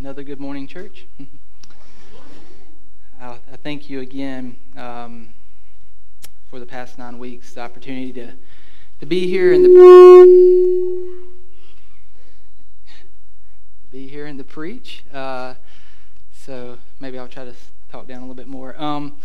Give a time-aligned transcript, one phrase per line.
[0.00, 1.04] Another good morning, church.
[3.20, 5.34] I, thank you again um,
[6.48, 8.32] for the past nine weeks, the opportunity to,
[9.00, 11.28] to be here in the
[13.90, 15.04] be here in the preach.
[15.12, 15.52] Uh,
[16.32, 17.54] so maybe I'll try to
[17.92, 18.80] talk down a little bit more.
[18.80, 19.18] Um,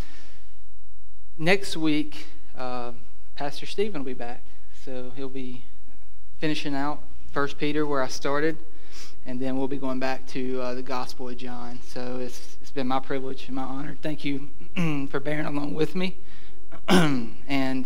[1.38, 2.92] next week, uh,
[3.38, 4.44] Pastor Stephen will be back,
[4.84, 5.64] so he'll be
[6.40, 7.02] finishing out
[7.32, 8.58] First Peter where I started
[9.26, 11.80] and then we'll be going back to uh, the Gospel of John.
[11.86, 13.98] So it's, it's been my privilege and my honor.
[14.02, 14.50] Thank you
[15.10, 16.18] for bearing along with me.
[16.88, 17.86] and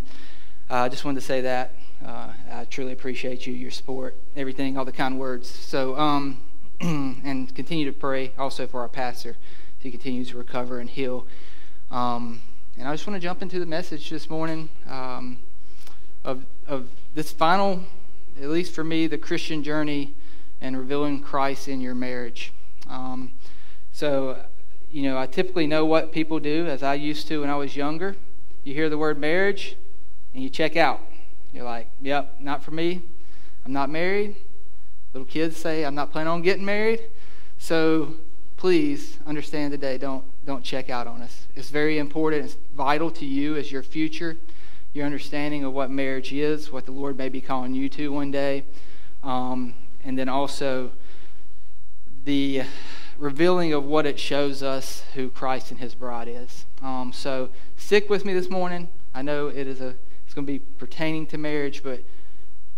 [0.70, 1.74] uh, I just wanted to say that.
[2.06, 5.50] Uh, I truly appreciate you, your support, everything, all the kind words.
[5.50, 6.42] So, um,
[6.82, 9.36] and continue to pray also for our pastor
[9.80, 11.26] he continues to recover and heal.
[11.90, 12.42] Um,
[12.78, 15.40] and I just want to jump into the message this morning um,
[16.24, 17.84] of, of this final,
[18.42, 20.14] at least for me, the Christian journey
[20.62, 22.52] and revealing Christ in your marriage.
[22.90, 23.32] Um,
[23.92, 24.44] so,
[24.92, 27.76] you know, I typically know what people do, as I used to when I was
[27.76, 28.16] younger.
[28.64, 29.76] You hear the word marriage,
[30.34, 31.02] and you check out.
[31.54, 33.02] You're like, yep, not for me.
[33.66, 34.36] I'm not married.
[35.14, 37.02] Little kids say, I'm not planning on getting married.
[37.58, 38.16] So
[38.58, 41.48] please understand today, don't, don't check out on us.
[41.56, 42.46] It's very important.
[42.46, 44.38] It's vital to you as your future,
[44.94, 48.32] your understanding of what marriage is, what the Lord may be calling you to one
[48.32, 48.66] day.
[49.24, 50.92] Um, and then also
[52.26, 52.64] the
[53.18, 56.66] revealing of what it shows us who Christ and His bride is.
[56.82, 58.90] Um, so stick with me this morning.
[59.14, 62.04] I know it is a it's going to be pertaining to marriage, but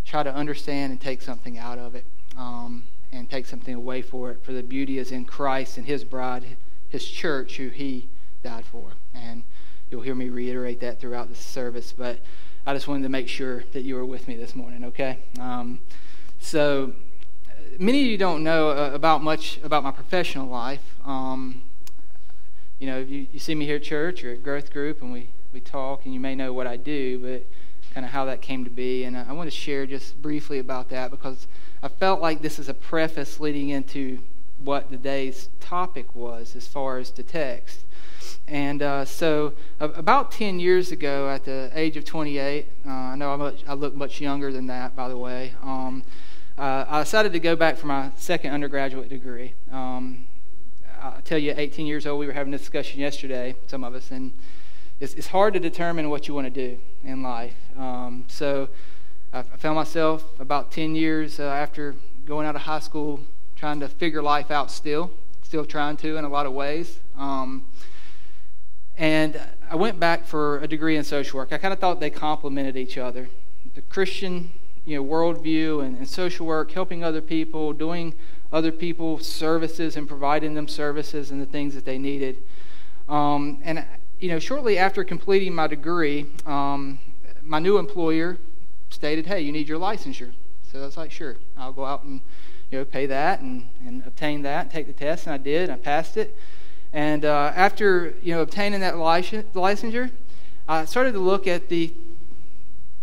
[0.05, 2.05] try to understand and take something out of it,
[2.37, 4.41] um, and take something away for it.
[4.41, 6.55] For the beauty is in Christ and His bride,
[6.87, 8.07] His church, who He
[8.41, 8.93] died for.
[9.13, 9.43] And
[9.89, 12.19] you'll hear me reiterate that throughout the service, but
[12.65, 14.85] I just wanted to make sure that you were with me this morning.
[14.85, 15.17] Okay.
[15.39, 15.81] Um,
[16.39, 16.93] so
[17.79, 20.83] many of you don't know uh, about much about my professional life.
[21.05, 21.63] Um,
[22.79, 25.29] you know, you, you see me here at church or at growth group, and we,
[25.53, 27.45] we talk, and you may know what I do, but
[27.93, 29.03] kind of how that came to be.
[29.03, 31.47] And I, I want to share just briefly about that because
[31.83, 34.19] I felt like this is a preface leading into
[34.63, 37.81] what the day's topic was as far as the text.
[38.47, 43.37] And uh, so, about 10 years ago, at the age of 28, uh, I know
[43.37, 45.53] much, i look much younger than that, by the way.
[45.61, 46.03] Um,
[46.61, 49.55] uh, I decided to go back for my second undergraduate degree.
[49.71, 50.27] Um,
[51.01, 54.11] I'll tell you, 18 years old, we were having a discussion yesterday, some of us,
[54.11, 54.31] and
[54.99, 57.55] it's, it's hard to determine what you want to do in life.
[57.75, 58.69] Um, so
[59.33, 61.95] I found myself about 10 years uh, after
[62.27, 63.21] going out of high school
[63.55, 65.09] trying to figure life out still,
[65.41, 66.99] still trying to in a lot of ways.
[67.17, 67.65] Um,
[68.99, 71.51] and I went back for a degree in social work.
[71.53, 73.29] I kind of thought they complemented each other.
[73.73, 74.51] The Christian
[74.85, 78.13] you know, worldview and, and social work, helping other people, doing
[78.51, 82.37] other people services and providing them services and the things that they needed.
[83.07, 83.85] Um, and,
[84.19, 86.99] you know, shortly after completing my degree, um,
[87.41, 88.37] my new employer
[88.89, 90.31] stated, hey, you need your licensure.
[90.71, 92.21] So I was like, sure, I'll go out and,
[92.69, 95.27] you know, pay that and, and obtain that and take the test.
[95.27, 96.35] And I did, I passed it.
[96.93, 100.11] And uh, after, you know, obtaining that licensure,
[100.67, 101.93] I started to look at the,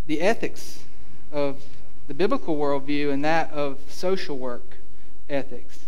[0.06, 0.84] the ethics
[1.32, 1.62] of
[2.06, 4.76] the biblical worldview and that of social work
[5.28, 5.80] ethics.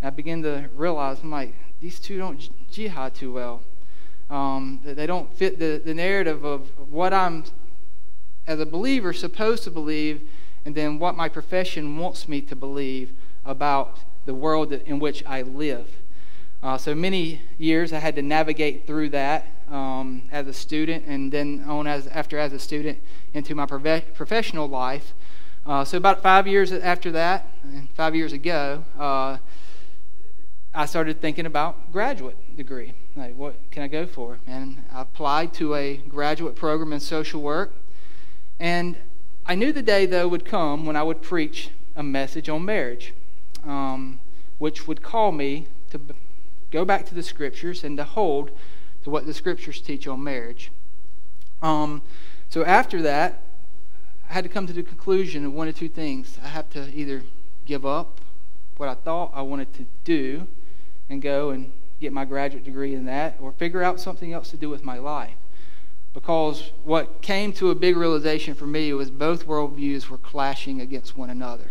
[0.00, 3.62] And I began to realize, I'm like, these two don't jihad too well.
[4.30, 7.44] Um, they don't fit the, the narrative of what I'm,
[8.46, 10.22] as a believer, supposed to believe,
[10.64, 13.12] and then what my profession wants me to believe
[13.44, 15.86] about the world in which I live.
[16.62, 21.32] Uh, so many years I had to navigate through that um, as a student, and
[21.32, 22.98] then on as after as a student
[23.34, 25.14] into my prof- professional life.
[25.64, 27.46] Uh, so about five years after that,
[27.94, 29.38] five years ago, uh,
[30.74, 32.94] I started thinking about graduate degree.
[33.14, 34.38] Like, what can I go for?
[34.46, 37.74] And I applied to a graduate program in social work.
[38.58, 38.96] And
[39.44, 43.12] I knew the day, though, would come when I would preach a message on marriage,
[43.64, 44.18] um,
[44.58, 46.00] which would call me to
[46.70, 48.50] go back to the scriptures and to hold
[49.04, 50.70] to what the scriptures teach on marriage.
[51.60, 52.02] Um,
[52.48, 53.42] so after that,
[54.28, 56.38] I had to come to the conclusion of one of two things.
[56.42, 57.22] I have to either
[57.66, 58.20] give up
[58.76, 60.46] what I thought I wanted to do
[61.08, 64.56] and go and get my graduate degree in that, or figure out something else to
[64.56, 65.36] do with my life.
[66.14, 71.16] Because what came to a big realization for me was both worldviews were clashing against
[71.16, 71.70] one another.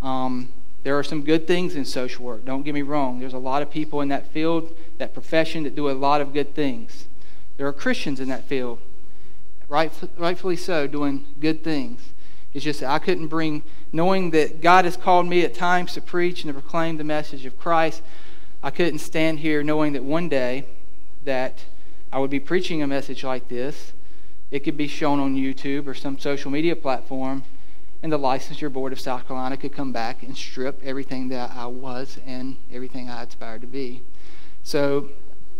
[0.00, 0.52] Um,
[0.82, 2.44] there are some good things in social work.
[2.44, 3.20] Don't get me wrong.
[3.20, 6.32] There's a lot of people in that field, that profession, that do a lot of
[6.32, 7.06] good things.
[7.56, 8.78] There are Christians in that field,
[9.68, 12.00] right, rightfully so, doing good things.
[12.52, 13.62] It's just that I couldn't bring,
[13.92, 17.46] knowing that God has called me at times to preach and to proclaim the message
[17.46, 18.02] of Christ,
[18.62, 20.66] I couldn't stand here knowing that one day
[21.24, 21.64] that
[22.12, 23.92] I would be preaching a message like this.
[24.50, 27.42] It could be shown on YouTube or some social media platform,
[28.02, 31.66] and the licensure board of South Carolina could come back and strip everything that I
[31.66, 34.02] was and everything I aspired to be.
[34.64, 35.10] So,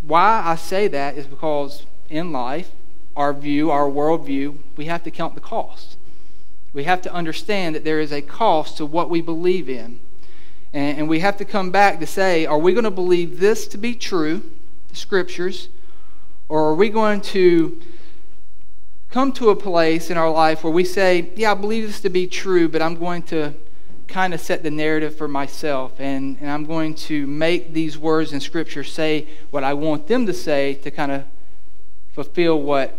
[0.02, 2.70] why I say that is because in life,
[3.16, 5.96] our view, our worldview, we have to count the cost.
[6.72, 10.00] We have to understand that there is a cost to what we believe in.
[10.72, 13.68] And, and we have to come back to say, are we going to believe this
[13.68, 14.42] to be true,
[14.88, 15.68] the scriptures,
[16.48, 17.80] or are we going to
[19.12, 22.08] come to a place in our life where we say, yeah, I believe this to
[22.08, 23.52] be true, but I'm going to
[24.08, 28.32] kind of set the narrative for myself, and, and I'm going to make these words
[28.32, 31.24] in Scripture say what I want them to say to kind of
[32.14, 32.98] fulfill what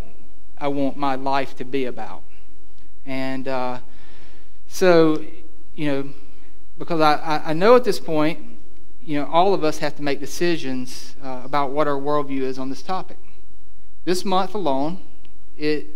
[0.59, 2.21] I want my life to be about.
[3.07, 3.79] And uh,
[4.67, 5.25] so,
[5.73, 6.09] you know,
[6.77, 8.39] because I, I know at this point,
[9.01, 12.59] you know, all of us have to make decisions uh, about what our worldview is
[12.59, 13.17] on this topic.
[14.05, 15.01] This month alone,
[15.57, 15.87] it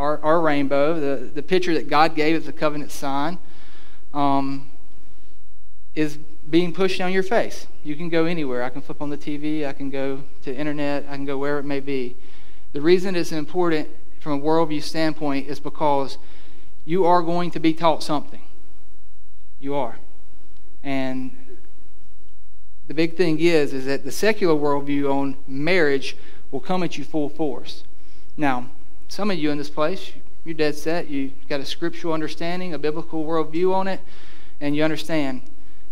[0.00, 3.38] our, our rainbow, the, the picture that God gave as a covenant sign,
[4.14, 4.70] um,
[5.94, 6.16] is
[6.48, 7.66] being pushed down your face.
[7.84, 8.62] You can go anywhere.
[8.62, 9.66] I can flip on the TV.
[9.66, 11.04] I can go to internet.
[11.08, 12.16] I can go wherever it may be.
[12.72, 13.88] The reason it's important
[14.20, 16.16] from a worldview standpoint is because
[16.86, 18.42] you are going to be taught something.
[19.60, 19.98] You are.
[20.82, 21.58] And
[22.88, 26.16] the big thing is, is that the secular worldview on marriage
[26.50, 27.84] will come at you full force.
[28.36, 28.70] Now,
[29.10, 30.12] some of you in this place,
[30.44, 31.08] you're dead set.
[31.08, 34.00] You've got a scriptural understanding, a biblical worldview on it,
[34.60, 35.42] and you understand.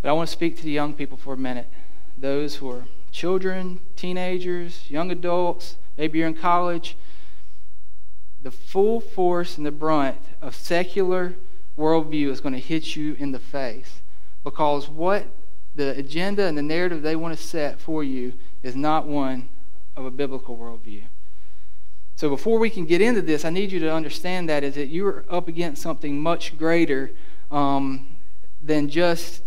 [0.01, 1.67] But I want to speak to the young people for a minute.
[2.17, 6.97] Those who are children, teenagers, young adults, maybe you're in college.
[8.41, 11.35] The full force and the brunt of secular
[11.77, 14.01] worldview is going to hit you in the face
[14.45, 15.27] because what
[15.75, 19.49] the agenda and the narrative they want to set for you is not one
[19.97, 21.03] of a biblical worldview.
[22.19, 24.89] So before we can get into this, I need you to understand that is that
[24.89, 27.13] you're up against something much greater
[27.53, 28.09] um,
[28.61, 29.45] than just,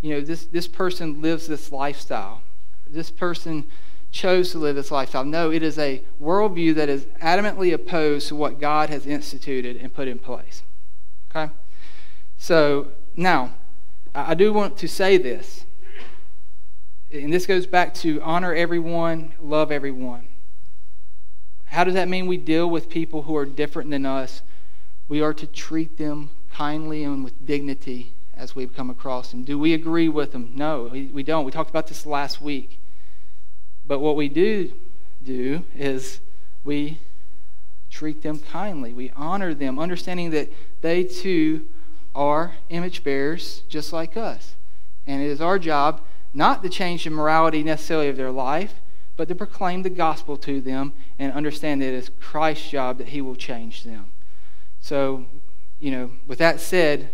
[0.00, 2.40] you know, this, this person lives this lifestyle.
[2.88, 3.66] This person
[4.10, 5.26] chose to live this lifestyle.
[5.26, 9.92] No, it is a worldview that is adamantly opposed to what God has instituted and
[9.92, 10.62] put in place.
[11.30, 11.52] Okay?
[12.38, 13.56] So now,
[14.14, 15.66] I do want to say this.
[17.12, 20.28] And this goes back to honor everyone, love everyone.
[21.74, 24.42] How does that mean we deal with people who are different than us?
[25.08, 29.42] We are to treat them kindly and with dignity as we've come across them.
[29.42, 30.52] Do we agree with them?
[30.54, 31.44] No, we, we don't.
[31.44, 32.78] We talked about this last week.
[33.84, 34.72] But what we do
[35.24, 36.20] do is
[36.62, 37.00] we
[37.90, 38.94] treat them kindly.
[38.94, 41.66] We honor them, understanding that they too
[42.14, 44.54] are image bearers just like us.
[45.08, 48.74] And it is our job not to change the morality necessarily of their life,
[49.16, 53.08] but to proclaim the gospel to them and understand that it is Christ's job that
[53.08, 54.12] He will change them.
[54.80, 55.26] So,
[55.78, 57.10] you know, with that said,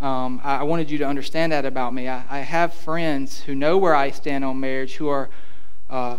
[0.00, 2.08] um, I, wanted you to understand that about me.
[2.08, 5.28] I, I, have friends who know where I stand on marriage who are
[5.90, 6.18] uh,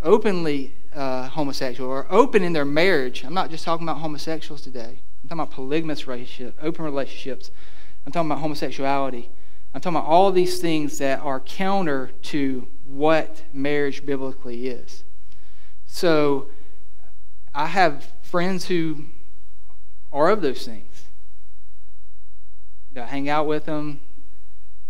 [0.00, 3.24] openly uh, homosexual or open in their marriage.
[3.24, 5.00] I'm not just talking about homosexuals today.
[5.22, 7.50] I'm talking about polygamous relationships, open relationships.
[8.06, 9.28] I'm talking about homosexuality.
[9.74, 15.04] I'm talking about all these things that are counter to what marriage biblically is.
[15.86, 16.48] So
[17.54, 19.04] I have friends who
[20.12, 21.04] are of those things.
[22.92, 24.00] Do I hang out with them?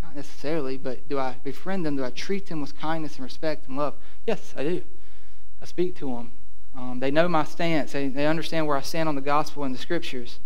[0.02, 1.96] Not necessarily, but do I befriend them?
[1.96, 3.94] Do I treat them with kindness and respect and love?
[4.26, 4.82] Yes, I do.
[5.60, 6.32] I speak to them.
[6.74, 7.92] Um, they know my stance.
[7.92, 10.38] They, they understand where I stand on the gospel and the scriptures.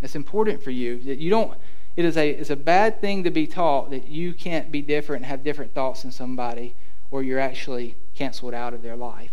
[0.00, 1.56] It's important for you that you don't.
[1.96, 5.22] It is a it's a bad thing to be taught that you can't be different
[5.22, 6.74] and have different thoughts than somebody,
[7.12, 9.30] or you're actually canceled out of their life.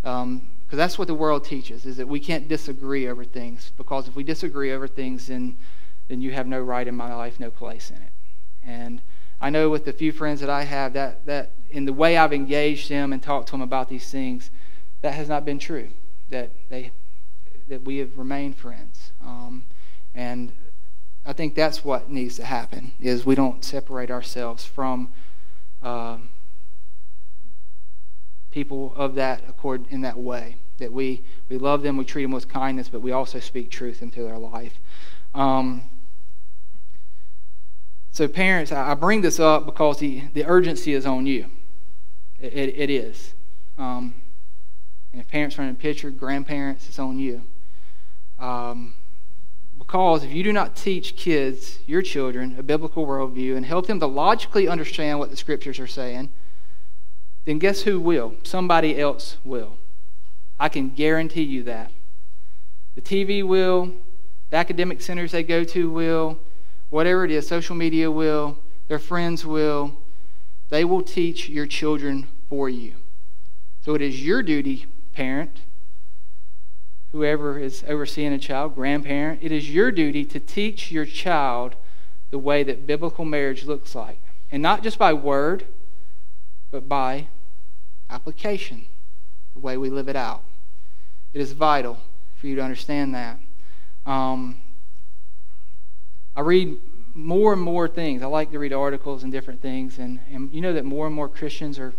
[0.00, 3.72] Because um, that's what the world teaches, is that we can't disagree over things.
[3.76, 5.58] Because if we disagree over things, then,
[6.08, 8.12] then you have no right in my life, no place in it.
[8.64, 9.02] And
[9.40, 12.32] I know with the few friends that I have, that, that in the way I've
[12.32, 14.50] engaged them and talked to them about these things,
[15.02, 15.88] that has not been true.
[16.30, 16.92] That, they,
[17.68, 19.10] that we have remained friends.
[19.20, 19.64] Um,
[20.14, 20.52] and
[21.26, 25.12] I think that's what needs to happen, is we don't separate ourselves from...
[25.82, 26.18] Uh,
[28.50, 30.56] people of that accord in that way.
[30.78, 34.02] That we, we love them, we treat them with kindness, but we also speak truth
[34.02, 34.80] into their life.
[35.34, 35.82] Um,
[38.10, 41.46] so, parents, I bring this up because the, the urgency is on you.
[42.40, 43.34] It, it, it is.
[43.78, 44.14] Um,
[45.12, 47.42] and if parents are in a picture, grandparents, it's on you.
[48.38, 48.94] Um,
[49.78, 53.98] Because if you do not teach kids, your children, a biblical worldview and help them
[54.00, 56.30] to logically understand what the scriptures are saying,
[57.44, 58.34] then guess who will?
[58.42, 59.76] Somebody else will.
[60.58, 61.90] I can guarantee you that.
[62.94, 63.92] The TV will,
[64.50, 66.38] the academic centers they go to will,
[66.90, 69.96] whatever it is, social media will, their friends will.
[70.68, 72.94] They will teach your children for you.
[73.82, 75.60] So it is your duty, parent,
[77.12, 81.74] whoever is overseeing a child, grandparent, it is your duty to teach your child
[82.30, 84.20] the way that biblical marriage looks like.
[84.52, 85.64] And not just by word,
[86.70, 87.28] but by
[88.08, 88.86] application,
[89.54, 90.42] the way we live it out.
[91.32, 91.98] It is vital
[92.36, 93.38] for you to understand that.
[94.06, 94.60] Um,
[96.34, 96.76] I read
[97.14, 98.22] more and more things.
[98.22, 101.14] I like to read articles and different things, and, and you know that more and
[101.14, 101.92] more Christians are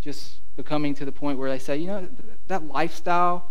[0.00, 2.08] just becoming to the point where they say, you know,
[2.46, 3.50] that lifestyle,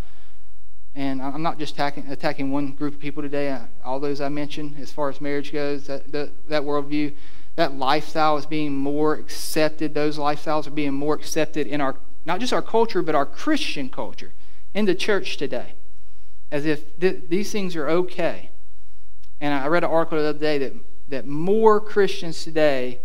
[0.95, 4.75] and I'm not just attacking, attacking one group of people today, all those I mentioned,
[4.79, 7.13] as far as marriage goes, that, that, that worldview,
[7.57, 9.93] that lifestyle is being more accepted.
[9.93, 13.89] Those lifestyles are being more accepted in our, not just our culture, but our Christian
[13.89, 14.31] culture,
[14.75, 15.73] in the church today,
[16.51, 18.51] as if th- these things are okay.
[19.41, 20.73] And I read an article the other day that,
[21.09, 22.99] that more Christians today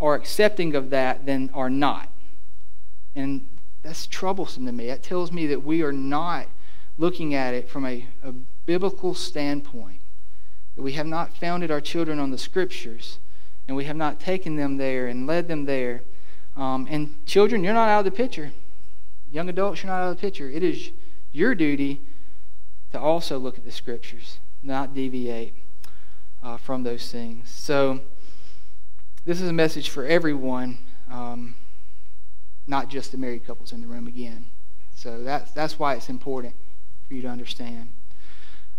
[0.00, 2.08] are accepting of that than are not.
[3.14, 3.46] And
[3.84, 4.88] that's troublesome to me.
[4.88, 6.48] That tells me that we are not
[6.98, 8.32] looking at it from a, a
[8.66, 10.00] biblical standpoint.
[10.74, 13.18] That we have not founded our children on the scriptures,
[13.70, 16.02] and we have not taken them there and led them there.
[16.56, 18.50] Um, and children, you're not out of the picture.
[19.30, 20.50] Young adults, you're not out of the picture.
[20.50, 20.90] It is
[21.30, 22.00] your duty
[22.90, 25.54] to also look at the scriptures, not deviate
[26.42, 27.48] uh, from those things.
[27.48, 28.00] So,
[29.24, 30.78] this is a message for everyone.
[31.08, 31.54] Um,
[32.66, 34.46] not just the married couples in the room again.
[34.96, 36.56] So that's, that's why it's important
[37.06, 37.92] for you to understand.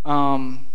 [0.04, 0.68] Um,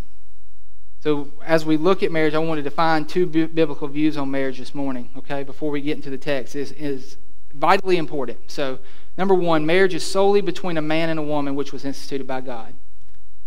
[1.00, 4.59] so as we look at marriage, I want to define two biblical views on marriage
[4.59, 6.57] this morning, okay, before we get into the text.
[6.57, 7.17] is is
[7.55, 8.38] vitally important.
[8.50, 8.79] So,
[9.17, 12.41] number one, marriage is solely between a man and a woman, which was instituted by
[12.41, 12.75] God.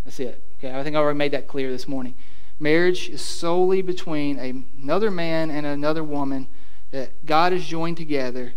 [0.03, 0.43] That's it.
[0.57, 2.15] Okay, I think I already made that clear this morning.
[2.59, 4.37] Marriage is solely between
[4.81, 6.47] another man and another woman
[6.91, 8.53] that God has joined together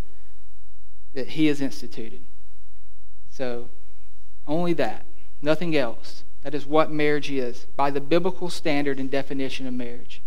[1.14, 2.22] that He has instituted.
[3.30, 3.68] So,
[4.46, 5.04] only that,
[5.40, 6.24] nothing else.
[6.42, 10.22] That is what marriage is by the biblical standard and definition of marriage.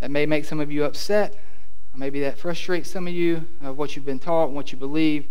[0.00, 1.34] That may make some of you upset.
[1.94, 5.26] Maybe that frustrates some of you of what you've been taught and what you believe.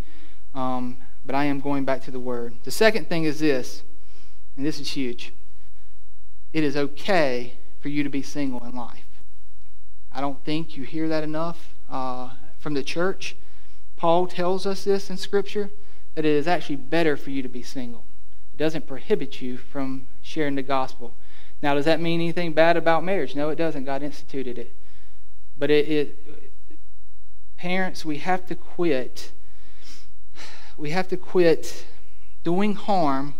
[0.54, 2.56] Um, but I am going back to the Word.
[2.64, 3.84] The second thing is this,
[4.56, 5.34] and this is huge.
[6.52, 9.06] It is okay for you to be single in life.
[10.12, 13.38] I don't think you hear that enough uh, from the church.
[13.96, 15.70] Paul tells us this in Scripture
[16.16, 18.07] that it is actually better for you to be single.
[18.58, 21.14] It doesn't prohibit you from sharing the gospel.
[21.62, 23.36] Now, does that mean anything bad about marriage?
[23.36, 23.86] No, it doesn't.
[23.86, 24.74] God instituted it.
[25.60, 26.52] But it, it
[27.56, 29.32] parents, we have to quit.
[30.76, 31.86] We have to quit
[32.44, 33.36] doing harm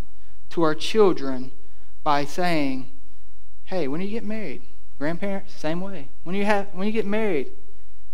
[0.52, 1.52] to our children
[2.04, 2.86] by saying,
[3.66, 4.62] "Hey, when do you get married,
[5.00, 6.10] grandparents, same way.
[6.26, 7.52] When you have, when you get married,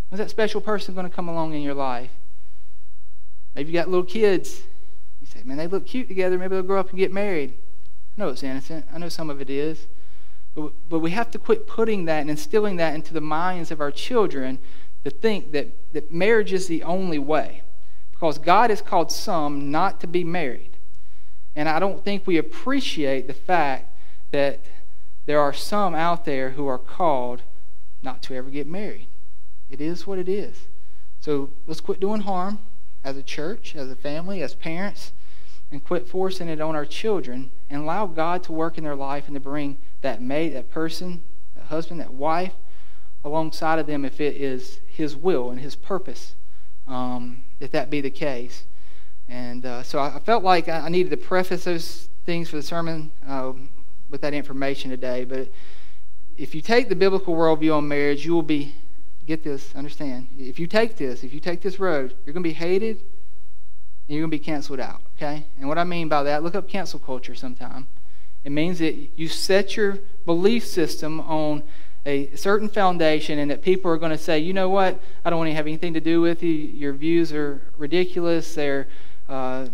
[0.07, 2.11] when's that special person going to come along in your life?
[3.55, 4.61] Maybe you got little kids.
[5.43, 6.37] Say, man, they look cute together.
[6.37, 7.53] Maybe they'll grow up and get married.
[8.17, 8.85] I know it's innocent.
[8.93, 9.87] I know some of it is.
[10.55, 13.81] But, but we have to quit putting that and instilling that into the minds of
[13.81, 14.59] our children
[15.03, 17.63] to think that, that marriage is the only way.
[18.11, 20.77] Because God has called some not to be married.
[21.55, 23.89] And I don't think we appreciate the fact
[24.31, 24.59] that
[25.25, 27.41] there are some out there who are called
[28.01, 29.07] not to ever get married.
[29.69, 30.67] It is what it is.
[31.19, 32.59] So let's quit doing harm
[33.03, 35.13] as a church, as a family, as parents,
[35.73, 39.25] and quit forcing it on our children and allow God to work in their life
[39.27, 41.23] and to bring that mate, that person,
[41.55, 42.53] that husband, that wife
[43.25, 46.35] alongside of them if it is His will and His purpose,
[46.87, 48.65] um, if that be the case.
[49.27, 53.11] And uh, so I felt like I needed to preface those things for the sermon
[53.27, 53.53] uh,
[54.09, 55.25] with that information today.
[55.25, 55.49] But
[56.37, 58.75] if you take the biblical worldview on marriage, you will be
[59.25, 60.27] get this, understand.
[60.37, 64.17] If you take this, if you take this road, you're going to be hated and
[64.17, 65.45] you're going to be canceled out, okay?
[65.59, 67.87] And what I mean by that, look up cancel culture sometime.
[68.43, 71.63] It means that you set your belief system on
[72.05, 75.39] a certain foundation and that people are going to say, you know what, I don't
[75.39, 76.51] want to have anything to do with you.
[76.51, 78.55] Your views are ridiculous.
[78.55, 78.87] They're,
[79.29, 79.67] uh,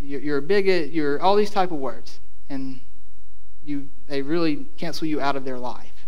[0.00, 0.92] you're, a bigot.
[0.92, 2.20] You're all these type of words.
[2.48, 2.80] And
[3.64, 6.06] you, they really cancel you out of their life.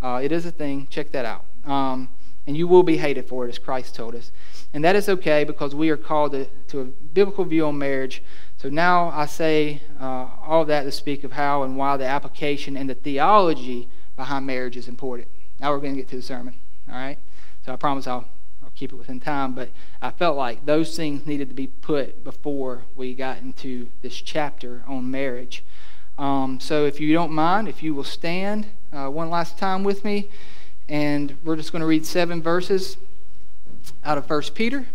[0.00, 0.86] Uh, it is a thing.
[0.88, 1.44] Check that out.
[1.64, 2.08] Um,
[2.46, 4.30] and you will be hated for it, as Christ told us.
[4.72, 8.22] And that is okay because we are called to, to a biblical view on marriage.
[8.58, 12.76] So now I say uh, all that to speak of how and why the application
[12.76, 15.28] and the theology behind marriage is important.
[15.60, 16.54] Now we're going to get to the sermon.
[16.88, 17.18] All right?
[17.64, 18.28] So I promise I'll,
[18.62, 19.54] I'll keep it within time.
[19.54, 24.14] But I felt like those things needed to be put before we got into this
[24.14, 25.64] chapter on marriage.
[26.18, 30.04] Um, so if you don't mind, if you will stand uh, one last time with
[30.04, 30.30] me,
[30.88, 32.96] and we're just going to read seven verses
[34.04, 34.86] out of 1 Peter.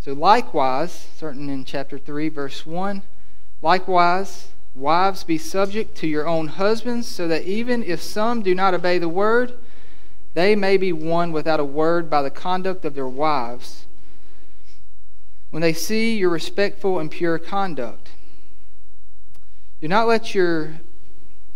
[0.00, 3.02] So, likewise, certain in chapter 3, verse 1,
[3.60, 8.74] likewise, wives, be subject to your own husbands, so that even if some do not
[8.74, 9.54] obey the word,
[10.34, 13.86] they may be won without a word by the conduct of their wives
[15.50, 18.10] when they see your respectful and pure conduct.
[19.80, 20.80] Do not let your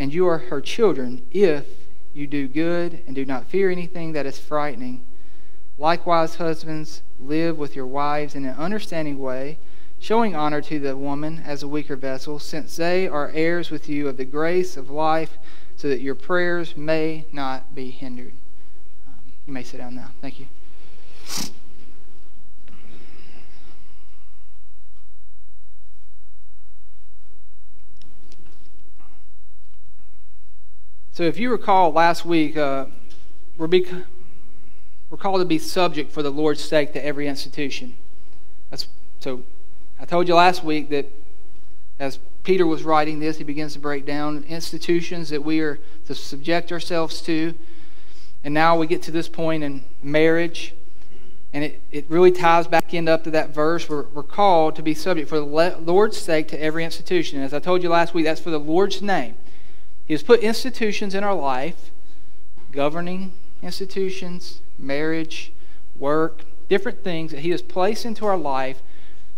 [0.00, 1.66] and you are her children, if
[2.14, 5.04] you do good and do not fear anything that is frightening.
[5.76, 9.58] Likewise, husbands, live with your wives in an understanding way,
[9.98, 14.08] showing honor to the woman as a weaker vessel, since they are heirs with you
[14.08, 15.36] of the grace of life,
[15.76, 18.32] so that your prayers may not be hindered.
[19.06, 20.12] Um, you may sit down now.
[20.22, 20.46] Thank you.
[31.20, 32.86] So, if you recall last week, uh,
[33.58, 33.86] we're, be,
[35.10, 37.94] we're called to be subject for the Lord's sake to every institution.
[38.70, 39.42] That's, so,
[40.00, 41.12] I told you last week that
[41.98, 46.14] as Peter was writing this, he begins to break down institutions that we are to
[46.14, 47.52] subject ourselves to.
[48.42, 50.72] And now we get to this point in marriage.
[51.52, 53.90] And it, it really ties back in up to that verse.
[53.90, 57.36] We're, we're called to be subject for the Lord's sake to every institution.
[57.36, 59.34] And as I told you last week, that's for the Lord's name.
[60.10, 61.92] He has put institutions in our life,
[62.72, 65.52] governing institutions, marriage,
[65.96, 68.82] work, different things that He has placed into our life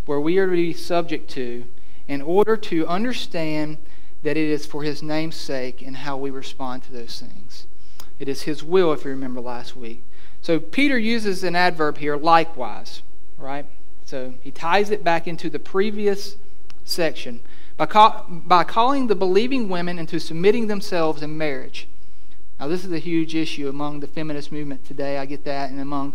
[0.07, 1.67] where we are to be subject to
[2.09, 3.77] in order to understand
[4.23, 7.67] that it is for His name's sake and how we respond to those things.
[8.19, 10.03] It is His will, if you remember last week.
[10.41, 13.03] So Peter uses an adverb here, likewise,
[13.37, 13.67] right?
[14.07, 16.37] So he ties it back into the previous
[16.87, 17.41] section
[17.83, 21.89] by, call, by calling the believing women into submitting themselves in marriage.
[22.61, 25.19] Now, this is a huge issue among the feminist movement today.
[25.19, 26.15] I get that, and among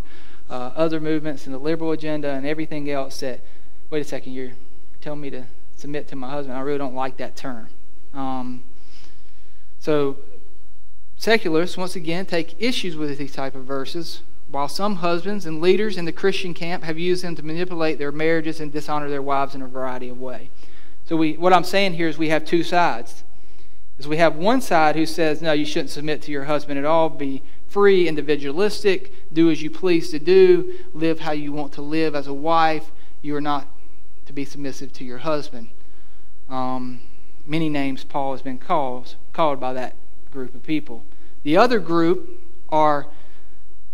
[0.50, 3.42] uh, other movements and the liberal agenda and everything else that,
[3.90, 4.54] wait a second, you're
[5.02, 5.44] telling me to
[5.76, 6.58] submit to my husband.
[6.58, 7.68] I really don't like that term.
[8.14, 8.64] Um,
[9.78, 10.16] so,
[11.18, 15.98] secularists, once again, take issues with these type of verses, while some husbands and leaders
[15.98, 19.54] in the Christian camp have used them to manipulate their marriages and dishonor their wives
[19.54, 20.48] in a variety of ways.
[21.08, 23.24] So we, what I'm saying here is we have two sides.
[23.98, 26.84] Is we have one side who says, no, you shouldn't submit to your husband at
[26.84, 27.08] all.
[27.10, 32.14] Be free, individualistic, do as you please to do, live how you want to live
[32.14, 32.92] as a wife.
[33.22, 33.68] You are not
[34.26, 35.70] to be submissive to your husband.
[36.50, 37.00] Um,
[37.46, 39.96] many names Paul has been called, called by that
[40.30, 41.06] group of people.
[41.44, 43.08] The other group are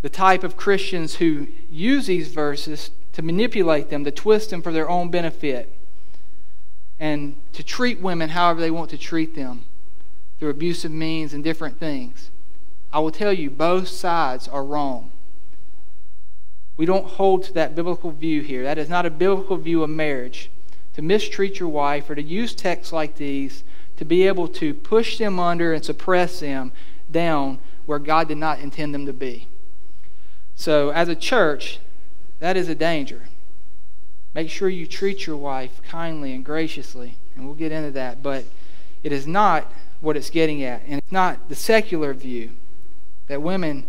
[0.02, 4.72] the type of Christians who use these verses to manipulate them, to twist them for
[4.72, 5.72] their own benefit
[7.04, 9.66] and to treat women however they want to treat them
[10.40, 12.32] through abusive means and different things.
[12.94, 15.12] I will tell you, both sides are wrong.
[16.78, 18.64] We don't hold to that biblical view here.
[18.64, 20.50] That is not a biblical view of marriage.
[20.94, 23.66] To mistreat your wife or to use texts like these
[23.98, 26.72] to be able to push them under and suppress them
[27.12, 29.50] down where God did not intend them to be.
[30.56, 31.80] So, as a church,
[32.40, 33.24] that is a danger.
[34.34, 38.24] Make sure you treat your wife kindly and graciously, and we'll get into that.
[38.24, 38.46] But
[39.04, 42.52] it is not what it's getting at, and it's not the secular view
[43.28, 43.86] that women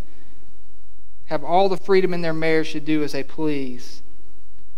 [1.25, 4.03] have all the freedom in their marriage to do as they please,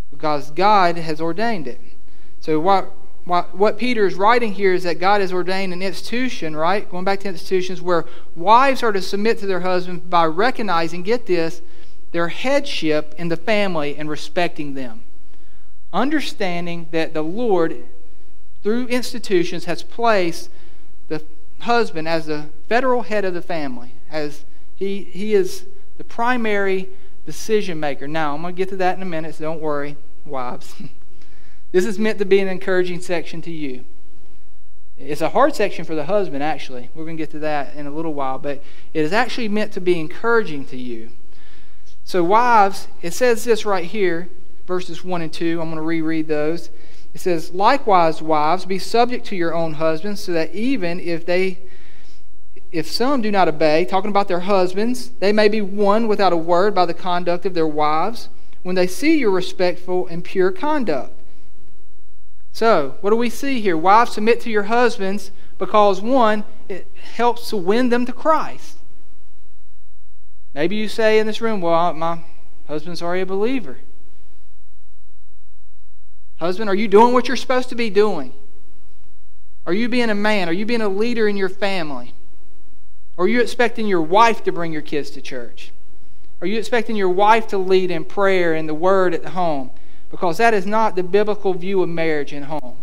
[0.10, 1.80] because God has ordained it.
[2.40, 2.94] So what
[3.26, 6.90] what, what Peter is writing here is that God has ordained an institution, right?
[6.90, 8.06] Going back to institutions where
[8.38, 11.62] wives are to submit to their husbands by recognizing, get this,
[12.14, 15.04] their headship in the family and respecting them
[15.98, 17.84] understanding that the Lord,
[18.62, 20.50] through institutions, has placed
[21.08, 21.24] the
[21.62, 25.66] husband as the federal head of the family, as he, he is
[25.98, 26.90] the primary
[27.26, 28.08] decision maker.
[28.08, 30.76] Now, I'm going to get to that in a minute, so don't worry, wives.
[31.74, 33.84] This is meant to be an encouraging section to you.
[34.98, 36.90] It's a hard section for the husband, actually.
[36.96, 39.74] We're going to get to that in a little while, but it is actually meant
[39.74, 41.10] to be encouraging to you.
[42.06, 44.30] So, wives, it says this right here,
[44.68, 45.60] verses 1 and 2.
[45.60, 46.70] I'm going to reread those.
[47.14, 51.60] It says, Likewise, wives, be subject to your own husbands, so that even if they
[52.72, 56.38] if some do not obey, talking about their husbands, they may be won without a
[56.38, 58.28] word by the conduct of their wives
[58.64, 61.14] when they see your respectful and pure conduct.
[62.52, 63.78] So, what do we see here?
[63.78, 68.78] Wives, submit to your husbands because, one, it helps to win them to Christ.
[70.54, 72.20] Maybe you say in this room, Well, my
[72.68, 73.78] husband's already a believer.
[76.38, 78.34] Husband, are you doing what you're supposed to be doing?
[79.66, 80.48] Are you being a man?
[80.48, 82.14] Are you being a leader in your family?
[83.18, 85.72] Are you expecting your wife to bring your kids to church?
[86.40, 89.72] Are you expecting your wife to lead in prayer and the word at the home?
[90.12, 92.78] Because that is not the biblical view of marriage and home.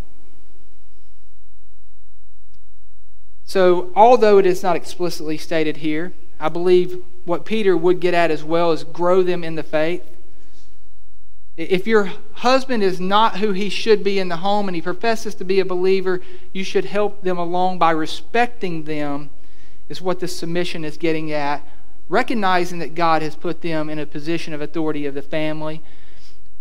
[3.45, 8.31] So, although it is not explicitly stated here, I believe what Peter would get at
[8.31, 10.03] as well is grow them in the faith.
[11.57, 15.37] If your husband is not who he should be in the home and he professes
[15.37, 16.21] to be a believer,
[16.53, 19.31] you should help them along by respecting them
[19.89, 21.67] is what this submission is getting at.
[22.09, 25.81] Recognizing that God has put them in a position of authority of the family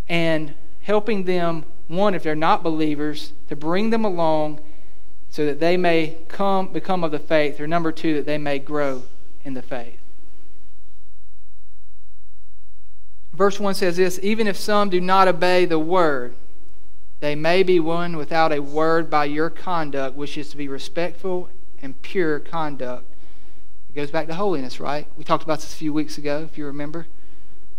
[0.07, 4.59] and helping them, one, if they're not believers, to bring them along
[5.29, 8.59] so that they may come become of the faith, or number two, that they may
[8.59, 9.03] grow
[9.43, 10.02] in the faith.
[13.33, 16.35] Verse 1 says this Even if some do not obey the word,
[17.19, 21.49] they may be won without a word by your conduct, which is to be respectful
[21.81, 23.05] and pure conduct
[23.93, 25.07] it goes back to holiness, right?
[25.17, 27.05] We talked about this a few weeks ago, if you remember.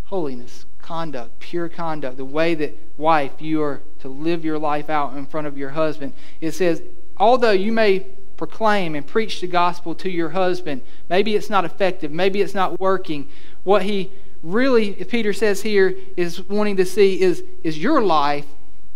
[0.04, 5.16] Holiness, conduct, pure conduct, the way that, wife, you are to live your life out
[5.16, 6.12] in front of your husband.
[6.40, 6.82] It says,
[7.16, 12.12] although you may proclaim and preach the gospel to your husband, maybe it's not effective,
[12.12, 13.28] maybe it's not working.
[13.64, 14.12] What he
[14.44, 18.46] really, Peter says here, is wanting to see is, is your life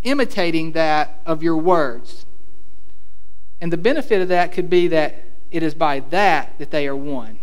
[0.03, 2.25] imitating that of your words.
[3.61, 6.95] And the benefit of that could be that it is by that that they are
[6.95, 7.39] won.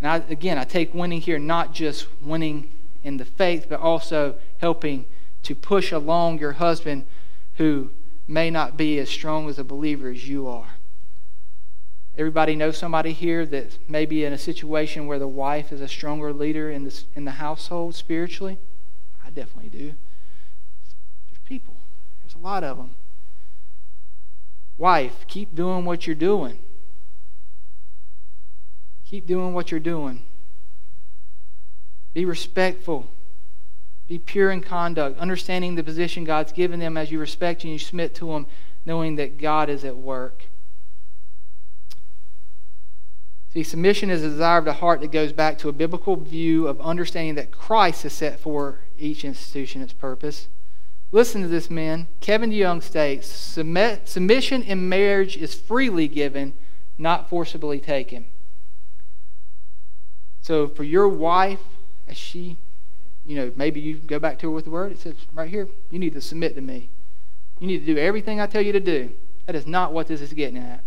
[0.00, 2.70] And I, again, I take winning here not just winning
[3.04, 5.04] in the faith, but also helping
[5.44, 7.04] to push along your husband
[7.56, 7.90] who
[8.26, 10.77] may not be as strong as a believer as you are.
[12.18, 15.86] Everybody knows somebody here that may be in a situation where the wife is a
[15.86, 18.58] stronger leader in, this, in the household spiritually?
[19.24, 19.94] I definitely do.
[21.28, 21.76] There's people,
[22.20, 22.96] there's a lot of them.
[24.76, 26.58] Wife, keep doing what you're doing.
[29.06, 30.24] Keep doing what you're doing.
[32.14, 33.06] Be respectful.
[34.08, 37.78] Be pure in conduct, understanding the position God's given them as you respect and you
[37.78, 38.46] submit to them,
[38.84, 40.46] knowing that God is at work.
[43.58, 46.68] See, submission is a desire of the heart that goes back to a biblical view
[46.68, 50.46] of understanding that Christ has set for each institution its purpose.
[51.10, 52.06] Listen to this, men.
[52.20, 56.52] Kevin DeYoung states Submission in marriage is freely given,
[56.98, 58.26] not forcibly taken.
[60.40, 61.64] So for your wife,
[62.06, 62.58] as she,
[63.26, 65.66] you know, maybe you go back to her with the word, it says right here,
[65.90, 66.90] you need to submit to me.
[67.58, 69.10] You need to do everything I tell you to do.
[69.46, 70.84] That is not what this is getting at.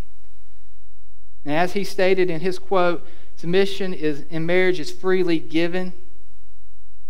[1.45, 5.93] And as he stated in his quote, submission is in marriage is freely given.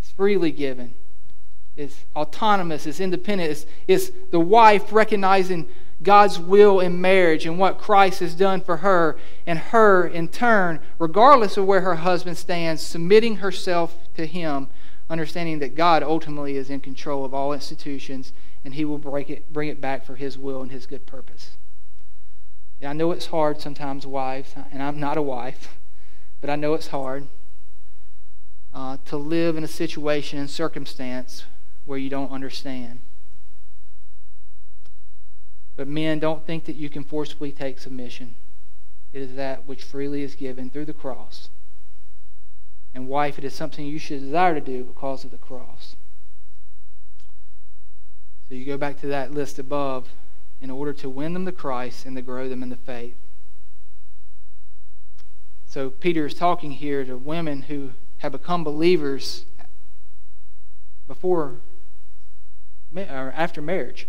[0.01, 0.93] It's freely given.
[1.75, 5.69] It's autonomous, it's independent, it's, it's the wife recognizing
[6.03, 10.79] God's will in marriage and what Christ has done for her, and her, in turn,
[10.99, 14.67] regardless of where her husband stands, submitting herself to him,
[15.09, 19.51] understanding that God ultimately is in control of all institutions and he will break it,
[19.51, 21.51] bring it back for his will and his good purpose.
[22.81, 25.77] Yeah, I know it's hard sometimes, wives, and I'm not a wife,
[26.41, 27.27] but I know it's hard
[28.73, 31.45] uh, to live in a situation and circumstance
[31.85, 33.01] where you don't understand.
[35.75, 38.35] But men, don't think that you can forcibly take submission.
[39.13, 41.49] It is that which freely is given through the cross.
[42.95, 45.95] And wife, it is something you should desire to do because of the cross.
[48.49, 50.09] So you go back to that list above
[50.61, 53.15] in order to win them to Christ and to grow them in the faith.
[55.65, 59.45] So Peter is talking here to women who have become believers
[61.07, 61.55] before
[62.95, 64.07] or after marriage.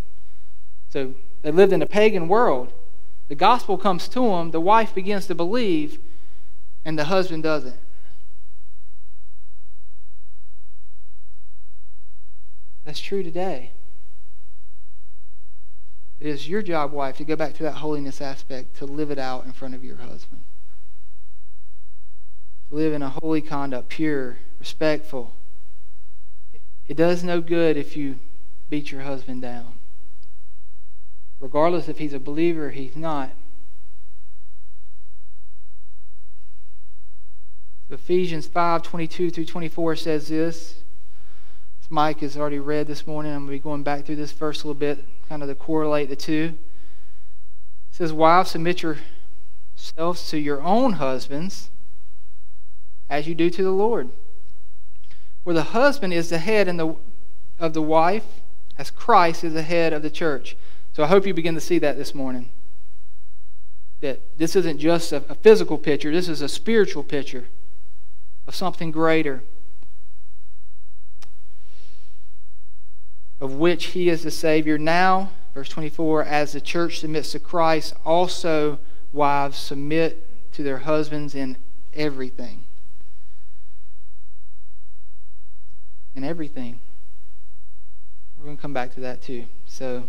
[0.90, 2.72] So they lived in a pagan world.
[3.28, 5.98] The gospel comes to them, the wife begins to believe,
[6.84, 7.76] and the husband doesn't.
[12.84, 13.70] That's true today.
[16.22, 19.18] It is your job, wife, to go back to that holiness aspect, to live it
[19.18, 20.44] out in front of your husband.
[22.70, 25.34] Live in a holy conduct, pure, respectful.
[26.86, 28.20] It does no good if you
[28.70, 29.74] beat your husband down.
[31.40, 33.32] Regardless if he's a believer or he's not.
[37.90, 40.82] Ephesians 5 22 through 24 says this.
[41.92, 43.32] Mike has already read this morning.
[43.32, 45.54] I'm going to be going back through this verse a little bit, kind of to
[45.54, 46.58] correlate the two.
[47.90, 51.70] It says, Wives, submit yourselves to your own husbands
[53.08, 54.10] as you do to the Lord.
[55.42, 56.96] For the husband is the head the,
[57.58, 58.42] of the wife,
[58.76, 60.54] as Christ is the head of the church.
[60.92, 62.50] So I hope you begin to see that this morning.
[64.02, 67.46] That this isn't just a, a physical picture, this is a spiritual picture
[68.46, 69.42] of something greater.
[73.42, 74.78] Of which he is the Savior.
[74.78, 78.78] Now, verse 24, as the church submits to Christ, also
[79.12, 81.56] wives submit to their husbands in
[81.92, 82.62] everything.
[86.14, 86.78] In everything.
[88.38, 89.46] We're going to come back to that too.
[89.66, 90.04] So,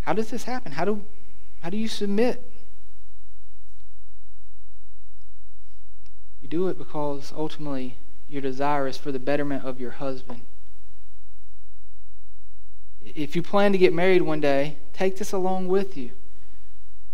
[0.00, 0.72] how does this happen?
[0.72, 1.04] How do,
[1.62, 2.50] how do you submit?
[6.42, 10.42] You do it because ultimately your desire is for the betterment of your husband
[13.16, 16.10] if you plan to get married one day, take this along with you.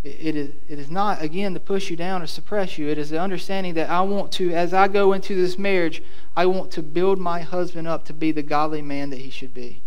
[0.03, 2.89] It is, it is not, again, to push you down or suppress you.
[2.89, 6.03] It is the understanding that I want to, as I go into this marriage,
[6.37, 9.55] I want to build my husband up to be the godly man that he should
[9.55, 9.81] be.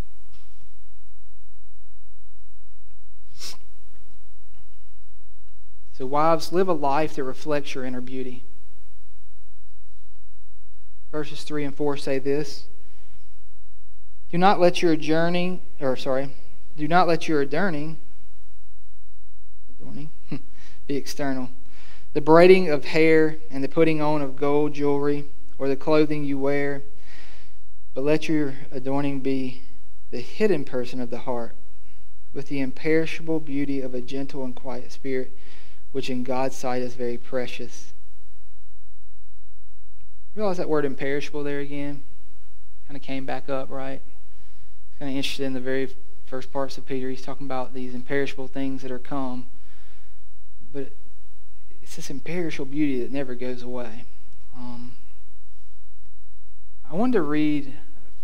[5.91, 8.45] So, wives, live a life that reflects your inner beauty.
[11.12, 12.67] Verses 3 and 4 say this
[14.35, 16.29] do not let your adjourning, or sorry,
[16.75, 17.95] do not let your adorning,
[19.69, 20.09] adorning
[20.87, 21.49] be external.
[22.11, 25.23] The braiding of hair and the putting on of gold jewelry
[25.57, 26.81] or the clothing you wear,
[27.93, 29.61] but let your adorning be
[30.11, 31.55] the hidden person of the heart
[32.33, 35.31] with the imperishable beauty of a gentle and quiet spirit,
[35.93, 37.93] which in God's sight is very precious.
[40.35, 42.03] Realize that word imperishable there again?
[42.89, 44.01] Kind of came back up, right?
[44.99, 45.89] Kind of interested in the very
[46.25, 47.10] first parts of Peter.
[47.10, 49.47] He's talking about these imperishable things that are come.
[50.73, 50.91] But
[51.81, 54.05] it's this imperishable beauty that never goes away.
[54.55, 54.93] Um,
[56.89, 57.73] I wanted to read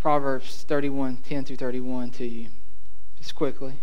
[0.00, 2.48] Proverbs 31, 10 through 31 to you,
[3.18, 3.74] just quickly.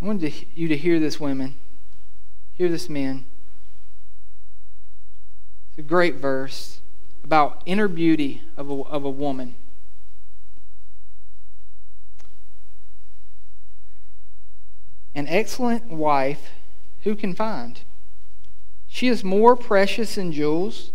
[0.00, 1.54] I wanted to, you to hear this, women.
[2.54, 3.26] Hear this, men.
[5.70, 6.80] It's a great verse
[7.22, 9.54] about inner beauty of a, of a woman.
[15.18, 16.50] An excellent wife
[17.02, 17.80] who can find?
[18.86, 20.92] She is more precious than jewels.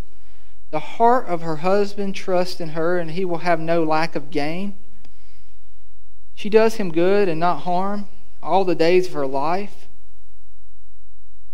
[0.72, 4.32] The heart of her husband trusts in her, and he will have no lack of
[4.32, 4.76] gain.
[6.36, 8.08] She does him good and not harm
[8.42, 9.90] all the days of her life.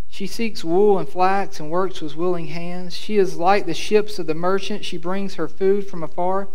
[0.08, 2.96] She seeks wool and flax and works with willing hands.
[2.96, 4.86] She is like the ships of the merchant.
[4.86, 6.50] She brings her food from afar.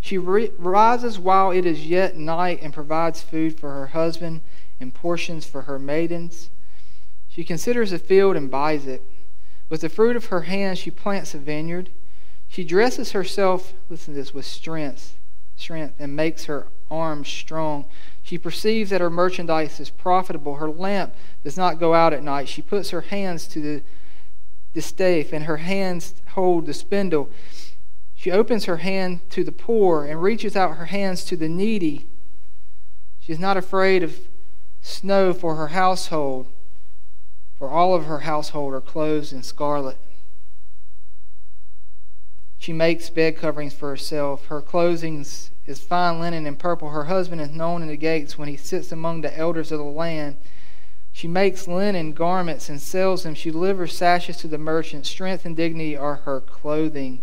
[0.00, 4.40] She rises while it is yet night and provides food for her husband
[4.80, 6.50] and portions for her maidens.
[7.28, 9.02] She considers a field and buys it.
[9.68, 11.90] With the fruit of her hands, she plants a vineyard.
[12.48, 15.16] She dresses herself, listen to this, with strength,
[15.56, 17.84] strength, and makes her arms strong.
[18.22, 20.56] She perceives that her merchandise is profitable.
[20.56, 22.48] Her lamp does not go out at night.
[22.48, 23.82] She puts her hands to the
[24.74, 27.30] distaff, and her hands hold the spindle.
[28.20, 32.06] She opens her hand to the poor and reaches out her hands to the needy.
[33.18, 34.28] She is not afraid of
[34.82, 36.46] snow for her household,
[37.56, 39.96] for all of her household are clothed in scarlet.
[42.58, 44.44] She makes bed coverings for herself.
[44.48, 46.90] Her clothing is fine linen and purple.
[46.90, 49.84] Her husband is known in the gates when he sits among the elders of the
[49.86, 50.36] land.
[51.10, 53.34] She makes linen garments and sells them.
[53.34, 55.08] She delivers sashes to the merchants.
[55.08, 57.22] Strength and dignity are her clothing,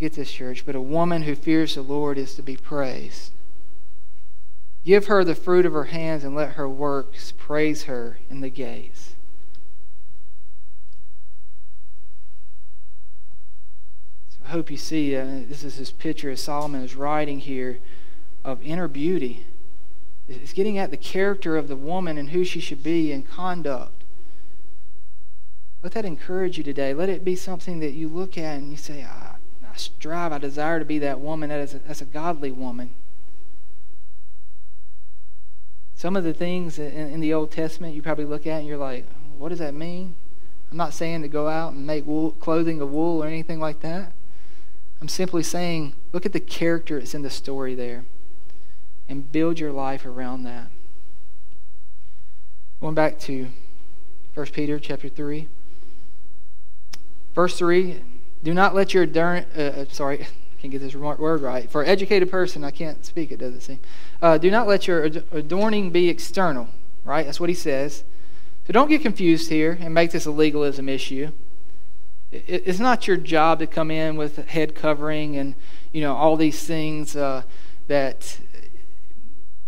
[0.00, 3.32] Get this, church, but a woman who fears the Lord is to be praised.
[4.82, 8.48] Give her the fruit of her hands and let her works praise her in the
[8.48, 9.14] gates.
[14.30, 17.78] So I hope you see uh, this is this picture as Solomon is writing here
[18.42, 19.44] of inner beauty.
[20.26, 24.02] It's getting at the character of the woman and who she should be in conduct.
[25.82, 26.94] Let that encourage you today.
[26.94, 29.29] Let it be something that you look at and you say, I,
[29.72, 32.94] I strive, I desire to be that woman that is a, that's a godly woman.
[35.94, 38.78] Some of the things in, in, the Old Testament you probably look at and you're
[38.78, 39.06] like,
[39.36, 40.16] what does that mean?
[40.70, 43.80] I'm not saying to go out and make wool, clothing of wool or anything like
[43.80, 44.12] that.
[45.00, 48.04] I'm simply saying, look at the character that's in the story there
[49.08, 50.70] and build your life around that.
[52.80, 53.48] Going back to
[54.34, 55.48] 1 Peter chapter 3.
[57.34, 58.00] Verse 3
[58.42, 60.26] Do not let your, uh, uh, sorry,
[60.60, 61.70] can't get this word right.
[61.70, 63.80] For educated person, I can't speak it, does it seem?
[64.20, 66.68] Uh, do not let your adorning be external,
[67.04, 67.24] right?
[67.24, 68.04] That's what he says.
[68.66, 71.32] So don't get confused here and make this a legalism issue.
[72.30, 75.54] It's not your job to come in with head covering and,
[75.92, 77.42] you know, all these things uh,
[77.88, 78.38] that,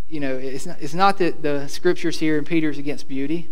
[0.07, 3.49] you know, it's not, it's not that the scriptures here in Peter's against beauty.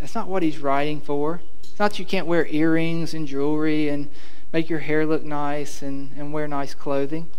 [0.00, 1.42] That's not what he's writing for.
[1.78, 4.10] It's not that you can't wear earrings and jewelry and
[4.52, 7.30] make your hair look nice and, and wear nice clothing.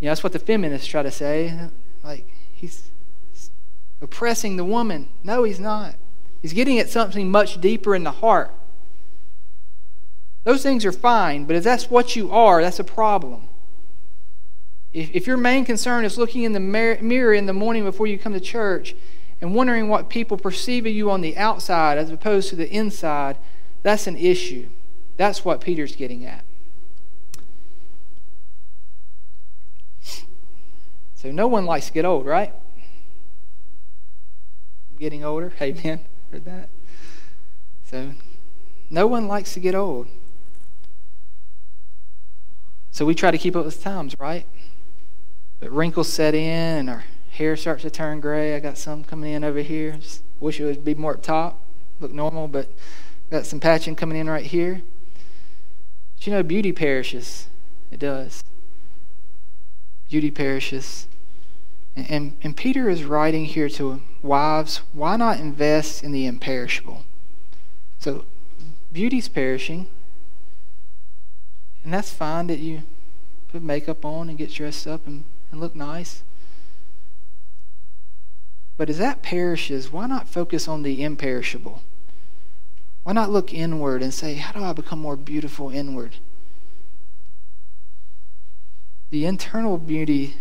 [0.00, 1.56] You know, that's what the feminists try to say.
[2.02, 2.90] Like, he's
[4.02, 5.06] oppressing the woman.
[5.22, 5.94] No, he's not.
[6.42, 8.50] He's getting at something much deeper in the heart.
[10.42, 13.46] Those things are fine, but if that's what you are, that's a problem.
[14.92, 18.18] If, if your main concern is looking in the mirror in the morning before you
[18.18, 18.96] come to church
[19.44, 23.36] and wondering what people perceive of you on the outside as opposed to the inside,
[23.82, 24.70] that's an issue.
[25.18, 26.46] That's what Peter's getting at.
[31.14, 32.54] So no one likes to get old, right?
[34.90, 35.50] I'm getting older.
[35.50, 36.00] Hey, man,
[36.32, 36.70] heard that?
[37.84, 38.12] So
[38.88, 40.08] no one likes to get old.
[42.90, 44.46] So we try to keep up with times, right?
[45.60, 47.04] But wrinkles set in our
[47.34, 48.54] hair starts to turn gray.
[48.54, 49.92] I got some coming in over here.
[50.00, 51.60] Just wish it would be more up top,
[51.98, 52.68] look normal, but
[53.30, 54.82] got some patching coming in right here.
[56.16, 57.48] But you know, beauty perishes.
[57.90, 58.42] It does.
[60.08, 61.08] Beauty perishes.
[61.96, 67.04] And, and, and Peter is writing here to wives why not invest in the imperishable?
[67.98, 68.24] So,
[68.92, 69.88] beauty's perishing.
[71.82, 72.84] And that's fine that you
[73.48, 76.22] put makeup on and get dressed up and, and look nice.
[78.76, 81.82] But as that perishes, why not focus on the imperishable?
[83.04, 86.16] Why not look inward and say, how do I become more beautiful inward?
[89.10, 90.36] The internal beauty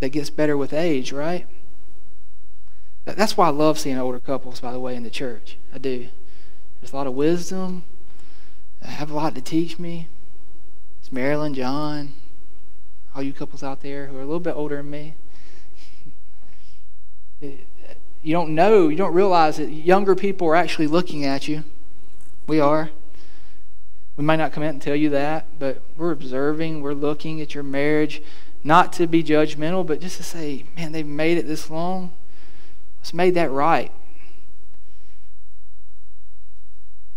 [0.00, 1.46] that gets better with age, right?
[3.04, 5.56] That's why I love seeing older couples, by the way, in the church.
[5.74, 6.08] I do.
[6.80, 7.82] There's a lot of wisdom.
[8.80, 10.08] I have a lot to teach me.
[11.00, 12.12] It's Marilyn, John,
[13.14, 15.14] all you couples out there who are a little bit older than me
[17.42, 21.64] you don't know, you don't realize that younger people are actually looking at you.
[22.46, 22.90] We are.
[24.16, 27.54] We might not come out and tell you that, but we're observing, we're looking at
[27.54, 28.22] your marriage,
[28.62, 32.12] not to be judgmental, but just to say, man, they've made it this long.
[32.98, 33.90] What's made that right?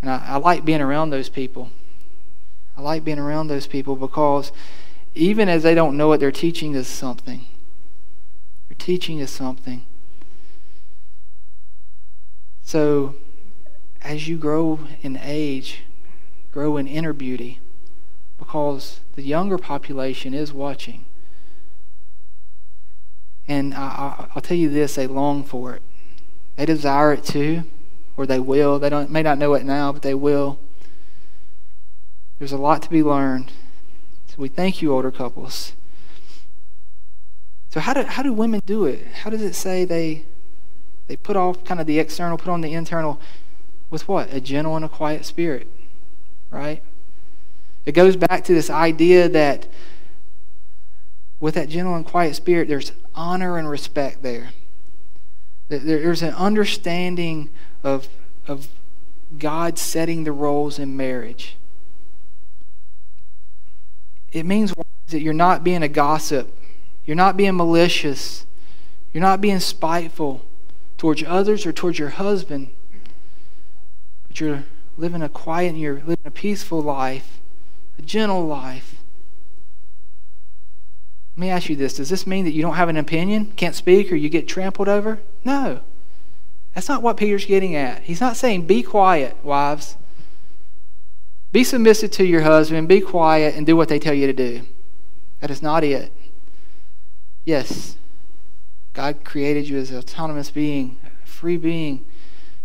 [0.00, 1.70] And I, I like being around those people.
[2.76, 4.52] I like being around those people because
[5.14, 7.46] even as they don't know it, they're teaching us something.
[8.68, 9.86] They're teaching us something.
[12.66, 13.14] So,
[14.02, 15.84] as you grow in age,
[16.50, 17.60] grow in inner beauty,
[18.40, 21.04] because the younger population is watching.
[23.46, 25.82] And I, will tell you this they long for it.
[26.56, 27.62] They desire it too,
[28.16, 28.80] or they will.
[28.80, 30.58] They don't, may not know it now, but they will.
[32.40, 33.52] There's a lot to be learned.
[34.26, 35.74] So we thank you, older couples.
[37.70, 39.06] So, how do, how do women do it?
[39.22, 40.24] How does it say they
[41.06, 43.20] they put off kind of the external, put on the internal
[43.90, 44.32] with what?
[44.32, 45.68] A gentle and a quiet spirit,
[46.50, 46.82] right?
[47.84, 49.68] It goes back to this idea that
[51.38, 54.50] with that gentle and quiet spirit, there's honor and respect there.
[55.68, 57.50] There's an understanding
[57.82, 58.08] of,
[58.46, 58.68] of
[59.38, 61.56] God setting the roles in marriage.
[64.32, 64.72] It means
[65.08, 66.52] that you're not being a gossip,
[67.04, 68.46] you're not being malicious,
[69.12, 70.45] you're not being spiteful
[70.96, 72.70] towards others or towards your husband,
[74.28, 74.64] but you're
[74.96, 77.38] living a quiet and you're living a peaceful life,
[77.98, 78.96] a gentle life.
[81.36, 83.74] Let me ask you this Does this mean that you don't have an opinion, can't
[83.74, 85.20] speak, or you get trampled over?
[85.44, 85.80] No.
[86.74, 88.02] That's not what Peter's getting at.
[88.02, 89.96] He's not saying, be quiet, wives.
[91.52, 94.62] Be submissive to your husband, be quiet, and do what they tell you to do.
[95.40, 96.12] That is not it.
[97.46, 97.96] Yes,
[98.96, 102.06] God created you as an autonomous being, a free being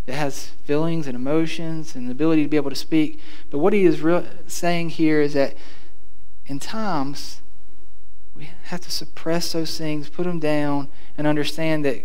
[0.06, 3.20] that has feelings and emotions and the ability to be able to speak.
[3.50, 4.02] But what he is
[4.48, 5.56] saying here is that
[6.46, 7.42] in times,
[8.34, 12.02] we have to suppress those things, put them down, and understand that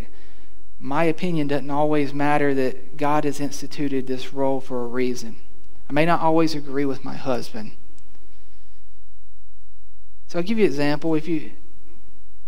[0.80, 5.36] my opinion doesn't always matter, that God has instituted this role for a reason.
[5.88, 7.76] I may not always agree with my husband.
[10.26, 11.14] So I'll give you an example.
[11.14, 11.52] If you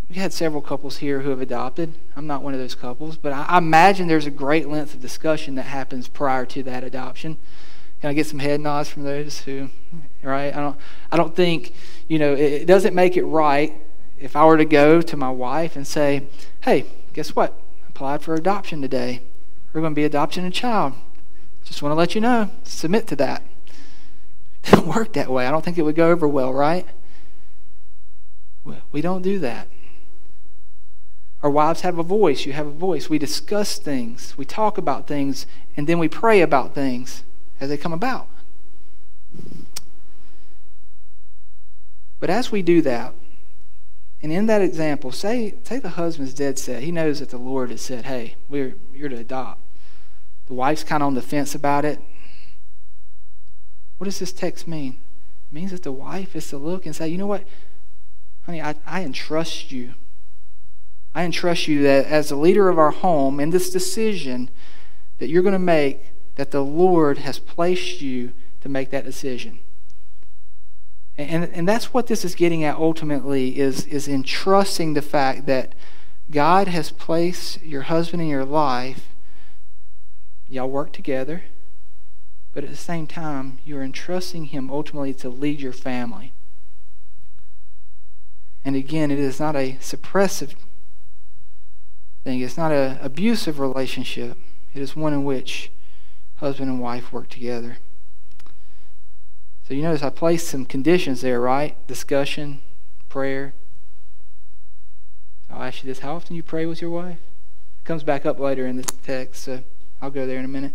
[0.08, 1.92] we had several couples here who have adopted.
[2.16, 5.54] I'm not one of those couples, but I, imagine there's a great length of discussion
[5.56, 7.36] that happens prior to that adoption.
[8.00, 9.68] Can I get some head nods from those who,
[10.22, 10.54] right?
[10.54, 10.76] I don't,
[11.12, 11.74] I don't think,
[12.06, 13.74] you know, it, doesn't make it right
[14.18, 16.26] if I were to go to my wife and say,
[16.62, 17.60] hey, guess what?
[17.88, 19.22] Applied for adoption today.
[19.72, 20.94] We're going to be adopting a child.
[21.64, 23.42] Just want to let you know, submit to that.
[24.64, 25.46] It doesn't work that way.
[25.46, 26.84] I don't think it would go over well, right?
[28.92, 29.68] We don't do that.
[31.42, 32.46] Our wives have a voice.
[32.46, 33.08] You have a voice.
[33.08, 34.36] We discuss things.
[34.36, 35.46] We talk about things.
[35.76, 37.22] And then we pray about things
[37.60, 38.28] as they come about.
[42.20, 43.14] But as we do that,
[44.20, 46.82] and in that example, say, say the husband's dead set.
[46.82, 49.60] He knows that the Lord has said, hey, we're, you're to adopt.
[50.46, 52.00] The wife's kind of on the fence about it.
[53.98, 54.98] What does this text mean?
[55.50, 57.44] It means that the wife is to look and say, you know what?
[58.44, 59.94] Honey, I, I entrust you
[61.14, 64.50] I entrust you that as the leader of our home in this decision
[65.18, 69.58] that you're going to make, that the Lord has placed you to make that decision.
[71.16, 75.74] And, and that's what this is getting at ultimately is, is entrusting the fact that
[76.30, 79.08] God has placed your husband in your life.
[80.48, 81.44] Y'all work together,
[82.52, 86.32] but at the same time, you're entrusting him ultimately to lead your family.
[88.64, 90.54] And again, it is not a suppressive
[92.24, 92.40] thing.
[92.40, 94.36] It's not an abusive relationship,
[94.74, 95.70] it is one in which
[96.36, 97.78] husband and wife work together.
[99.66, 101.76] So you notice I placed some conditions there, right?
[101.86, 102.60] Discussion,
[103.08, 103.52] prayer.
[105.50, 107.18] I'll ask you this how often you pray with your wife?
[107.80, 109.62] It comes back up later in the text, so
[110.00, 110.72] I'll go there in a minute.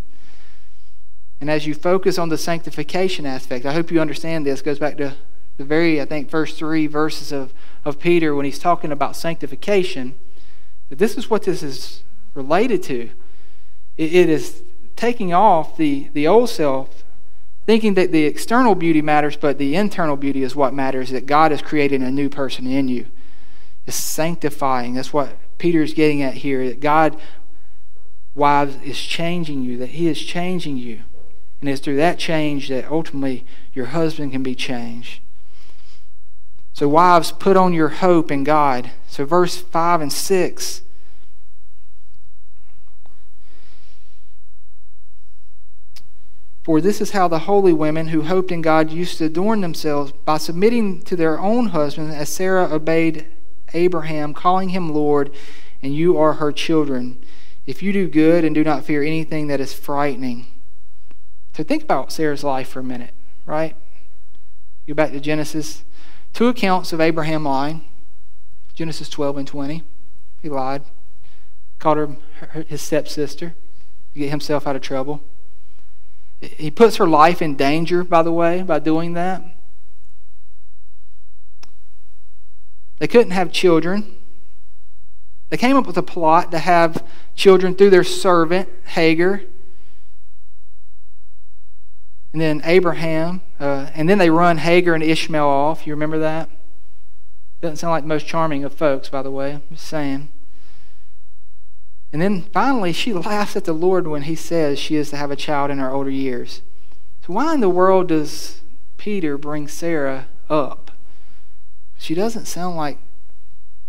[1.42, 4.62] And as you focus on the sanctification aspect, I hope you understand this.
[4.62, 5.16] It goes back to
[5.58, 10.16] the very, I think, first three verses of, of Peter when he's talking about sanctification
[10.90, 12.04] this is what this is
[12.34, 13.10] related to.
[13.98, 14.64] it, it is
[14.96, 17.04] taking off the, the old self,
[17.66, 21.52] thinking that the external beauty matters, but the internal beauty is what matters, that God
[21.52, 23.08] is creating a new person in you.
[23.86, 24.94] It's sanctifying.
[24.94, 27.20] That's what Peter's getting at here, that God,
[28.36, 31.02] wives, is changing you, that He is changing you.
[31.60, 35.22] And it's through that change that ultimately your husband can be changed.
[36.74, 38.92] So, wives, put on your hope in God.
[39.08, 40.82] So, verse 5 and 6
[46.64, 50.14] For this is how the holy women who hoped in God used to adorn themselves
[50.24, 53.28] by submitting to their own husbands, as Sarah obeyed
[53.74, 55.34] Abraham, calling him Lord,
[55.82, 57.22] and you are her children.
[57.66, 60.48] If you do good and do not fear anything that is frightening.
[61.54, 63.14] So think about Sarah's life for a minute,
[63.46, 63.76] right?
[64.88, 65.84] Go back to Genesis.
[66.34, 67.86] Two accounts of Abraham lying
[68.74, 69.84] Genesis 12 and 20.
[70.42, 70.84] He lied,
[71.78, 73.54] called her his stepsister
[74.14, 75.24] to get himself out of trouble.
[76.42, 79.44] He puts her life in danger, by the way, by doing that.
[82.98, 84.16] They couldn't have children.
[85.50, 87.06] They came up with a plot to have
[87.36, 89.44] children through their servant, Hagar.
[92.34, 93.42] And then Abraham.
[93.60, 95.88] Uh, and then they run Hagar and Ishmael off.
[95.88, 96.50] You remember that?
[97.62, 99.54] Doesn't sound like the most charming of folks, by the way.
[99.54, 100.30] I'm just saying.
[102.12, 105.32] And then finally, she laughs at the Lord when he says she is to have
[105.32, 106.62] a child in her older years.
[107.26, 108.62] So, why in the world does
[108.98, 110.92] Peter bring Sarah up?
[111.98, 112.98] She doesn't sound like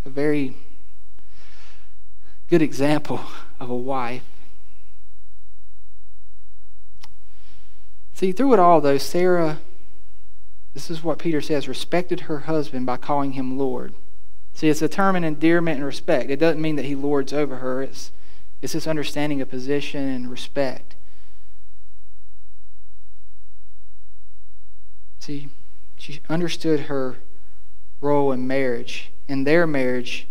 [0.04, 0.56] a very
[2.48, 3.20] good example
[3.60, 4.22] of a wife.
[8.24, 9.58] See, through it all, though, Sarah,
[10.72, 13.92] this is what Peter says, respected her husband by calling him Lord.
[14.54, 16.30] See, it's a term of endearment and respect.
[16.30, 17.82] It doesn't mean that he lords over her.
[17.82, 18.12] It's,
[18.62, 20.96] it's this understanding of position and respect.
[25.18, 25.50] See,
[25.98, 27.16] she understood her
[28.00, 29.10] role in marriage.
[29.28, 30.28] in their marriage.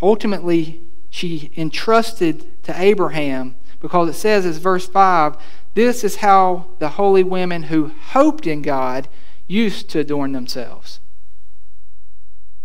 [0.00, 0.80] Ultimately,
[1.10, 5.36] she entrusted to Abraham because it says, as verse 5,
[5.74, 9.08] this is how the holy women who hoped in God
[9.46, 11.00] used to adorn themselves.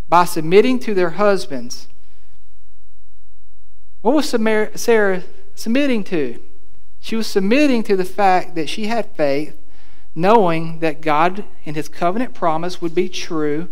[0.08, 1.90] By submitting to their husbands.
[4.02, 5.24] What was Sarah
[5.56, 6.42] submitting to?
[7.02, 9.62] She was submitting to the fact that she had faith,
[10.16, 13.68] knowing that God and His covenant promise would be true.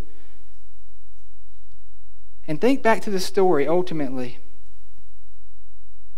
[2.46, 4.40] And think back to the story ultimately.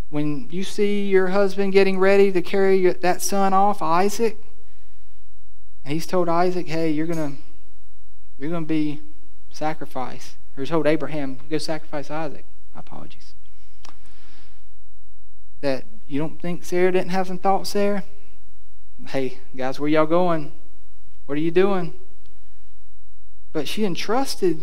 [0.10, 4.38] When you see your husband getting ready to carry that son off, Isaac,
[5.84, 7.42] and he's told Isaac, hey, you're going to
[8.38, 9.02] you're going to be
[9.52, 10.36] sacrificed.
[10.56, 12.46] Or he's told Abraham, go sacrifice Isaac.
[12.74, 13.34] My apologies.
[15.62, 18.04] That you don't think Sarah didn't have some thoughts there?
[19.08, 20.52] Hey, guys, where y'all going?
[21.26, 21.94] What are you doing?
[23.52, 24.62] But she entrusted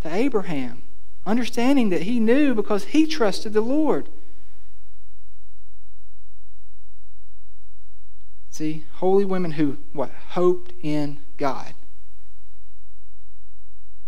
[0.00, 0.82] to Abraham,
[1.26, 4.08] understanding that he knew because he trusted the Lord.
[8.54, 11.74] See, holy women who what hoped in God.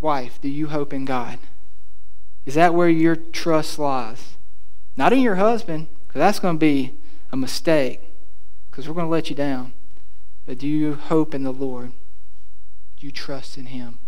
[0.01, 1.41] Wife, do you hope in God?
[2.45, 4.37] Is that where your trust lies?
[4.97, 6.95] Not in your husband, because that's going to be
[7.33, 8.01] a mistake
[8.71, 9.73] because we're going to let you down.
[10.47, 11.91] But do you hope in the Lord?
[12.99, 13.99] Do you trust in Him?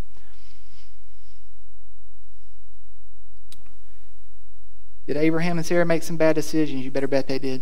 [5.05, 6.85] Did Abraham and Sarah make some bad decisions?
[6.85, 7.61] You better bet they did.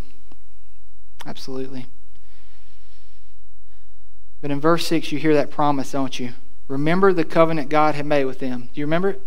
[1.25, 1.88] Absolutely.
[4.41, 6.33] But in verse 6, you hear that promise, don't you?
[6.67, 8.69] Remember the covenant God had made with them.
[8.73, 9.21] Do you remember it?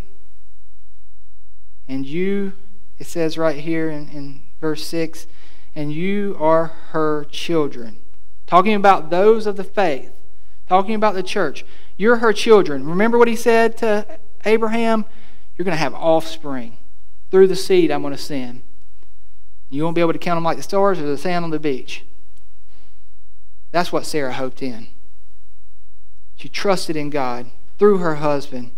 [1.88, 2.52] And you,
[2.98, 5.26] it says right here in, in verse 6
[5.74, 7.98] and you are her children.
[8.46, 10.12] Talking about those of the faith,
[10.68, 11.64] talking about the church.
[11.96, 12.86] You're her children.
[12.86, 14.06] Remember what he said to
[14.44, 15.04] Abraham?
[15.56, 16.78] You're going to have offspring.
[17.30, 18.62] Through the seed, I'm going to send.
[19.68, 21.60] You won't be able to count them like the stars or the sand on the
[21.60, 22.04] beach.
[23.70, 24.88] That's what Sarah hoped in.
[26.40, 28.70] She trusted in God through her husband.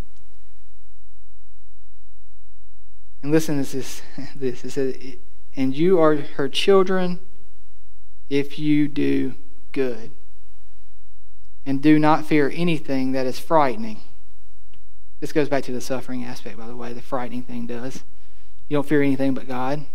[3.22, 4.02] And listen to this.
[4.34, 4.64] this.
[4.64, 4.96] It says,
[5.54, 7.20] and you are her children
[8.28, 9.36] if you do
[9.70, 10.10] good.
[11.64, 14.00] And do not fear anything that is frightening.
[15.20, 18.02] This goes back to the suffering aspect, by the way, the frightening thing does.
[18.68, 19.86] You don't fear anything but God,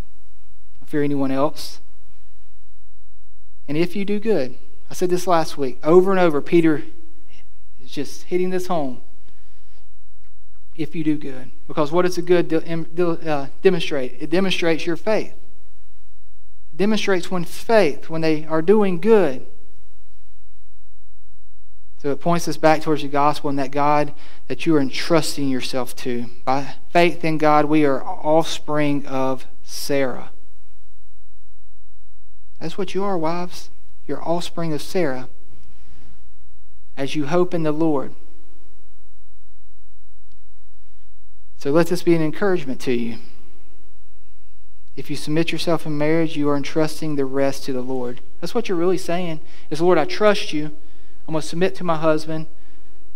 [0.80, 1.82] don't fear anyone else.
[3.68, 4.56] And if you do good,
[4.90, 6.84] I said this last week, over and over, Peter
[7.88, 9.02] is just hitting this home.
[10.76, 11.50] If you do good.
[11.66, 14.16] Because what does a good uh, demonstrate?
[14.20, 15.34] It demonstrates your faith
[16.78, 19.46] demonstrates when faith, when they are doing good.
[21.98, 24.14] So it points us back towards the gospel and that God
[24.46, 26.26] that you are entrusting yourself to.
[26.44, 30.30] By faith in God, we are offspring of Sarah.
[32.60, 33.70] That's what you are, wives.
[34.06, 35.28] You're offspring of Sarah
[36.98, 38.12] as you hope in the Lord.
[41.56, 43.18] So let this be an encouragement to you.
[44.96, 48.20] If you submit yourself in marriage, you are entrusting the rest to the Lord.
[48.40, 49.40] That's what you're really saying.
[49.70, 50.76] Is Lord, I trust you.
[51.26, 52.48] I'm going to submit to my husband.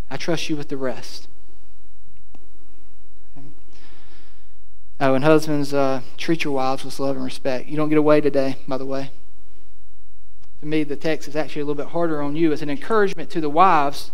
[0.08, 1.26] I trust you with the rest.
[5.00, 7.68] Oh, and husbands, uh, treat your wives with love and respect.
[7.68, 9.10] You don't get away today, by the way.
[10.62, 12.52] To me, the text is actually a little bit harder on you.
[12.52, 14.12] It's an encouragement to the wives.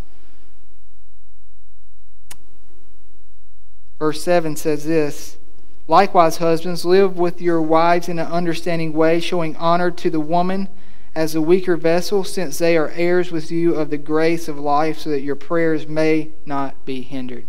[3.99, 5.37] Verse 7 says this
[5.87, 10.71] Likewise, husbands, live with your wives in an understanding way, showing honor to the woman
[11.15, 15.01] as a weaker vessel, since they are heirs with you of the grace of life,
[15.01, 17.47] so that your prayers may not be hindered.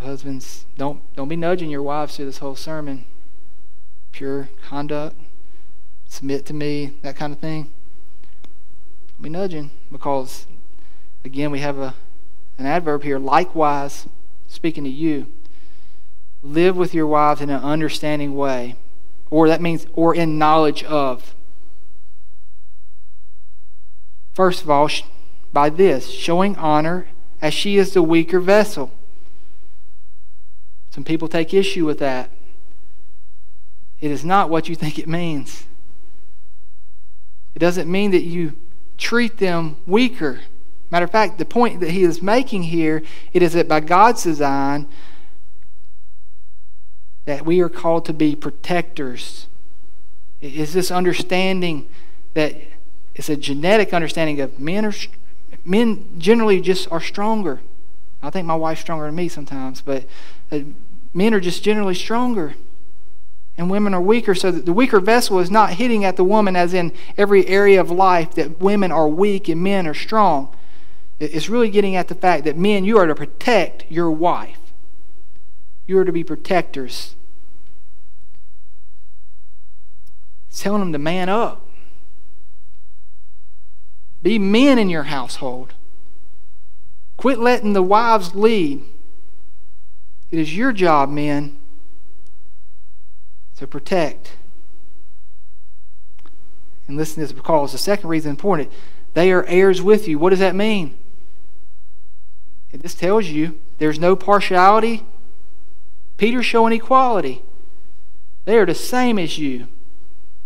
[0.00, 3.04] Husbands, don't, don't be nudging your wives through this whole sermon.
[4.12, 5.16] Pure conduct,
[6.06, 7.70] submit to me, that kind of thing.
[9.08, 10.46] Don't be nudging because,
[11.24, 11.94] again, we have a
[12.58, 14.08] an adverb here, likewise,
[14.48, 15.26] speaking to you,
[16.42, 18.74] live with your wives in an understanding way,
[19.30, 21.34] or that means, or in knowledge of.
[24.34, 24.90] First of all,
[25.52, 27.08] by this, showing honor
[27.40, 28.92] as she is the weaker vessel.
[30.98, 32.28] Some people take issue with that.
[34.00, 35.64] It is not what you think it means.
[37.54, 38.54] It doesn't mean that you
[38.96, 40.40] treat them weaker.
[40.90, 44.24] Matter of fact, the point that he is making here, it is that by God's
[44.24, 44.88] design,
[47.26, 49.46] that we are called to be protectors.
[50.40, 51.88] Is this understanding
[52.34, 52.56] that
[53.14, 54.94] it's a genetic understanding of men are
[55.64, 57.60] men generally just are stronger.
[58.20, 60.04] I think my wife's stronger than me sometimes, but
[60.50, 60.60] uh,
[61.12, 62.54] men are just generally stronger.
[63.56, 66.54] And women are weaker, so that the weaker vessel is not hitting at the woman
[66.54, 70.54] as in every area of life that women are weak and men are strong.
[71.18, 74.60] It's really getting at the fact that men, you are to protect your wife.
[75.86, 77.16] You are to be protectors.
[80.48, 81.66] It's telling them to man up.
[84.22, 85.74] Be men in your household.
[87.16, 88.84] Quit letting the wives lead.
[90.30, 91.58] It is your job, men,
[93.56, 94.36] to protect.
[96.86, 98.70] And listen to this because the second reason important.
[99.14, 100.18] They are heirs with you.
[100.18, 100.96] What does that mean?
[102.72, 105.04] This tells you there's no partiality.
[106.16, 107.42] Peter's showing equality.
[108.44, 109.68] They are the same as you.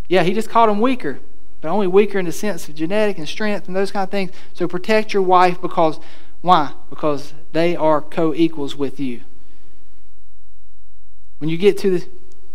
[0.08, 1.20] Yeah, he just called them weaker,
[1.60, 4.30] but only weaker in the sense of genetic and strength and those kind of things.
[4.54, 5.98] So protect your wife because
[6.40, 6.74] why?
[6.90, 9.22] Because they are co equals with you.
[11.42, 12.06] When you get to the,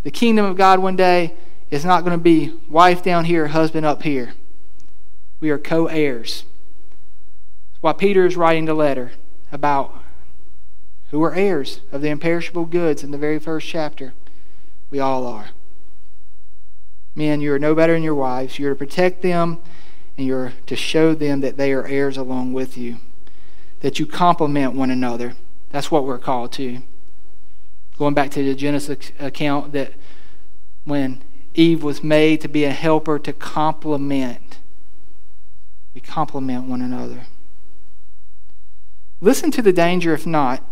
[0.04, 1.34] the kingdom of God one day,
[1.70, 4.34] it's not going to be wife down here, husband up here.
[5.42, 6.46] We are co heirs.
[7.74, 9.12] That's why Peter is writing the letter
[9.52, 9.94] about
[11.12, 14.14] who are heirs of the imperishable goods in the very first chapter.
[14.90, 15.50] We all are.
[17.14, 18.58] Men, you are no better than your wives.
[18.58, 19.58] You're to protect them
[20.18, 23.00] and you're to show them that they are heirs along with you,
[23.82, 25.34] that you complement one another.
[25.72, 26.84] That's what we're called to.
[27.98, 29.94] Going back to the Genesis account, that
[30.86, 31.24] when
[31.56, 34.60] Eve was made to be a helper to complement,
[35.94, 37.22] we complement one another.
[39.20, 40.64] Listen to the danger if not.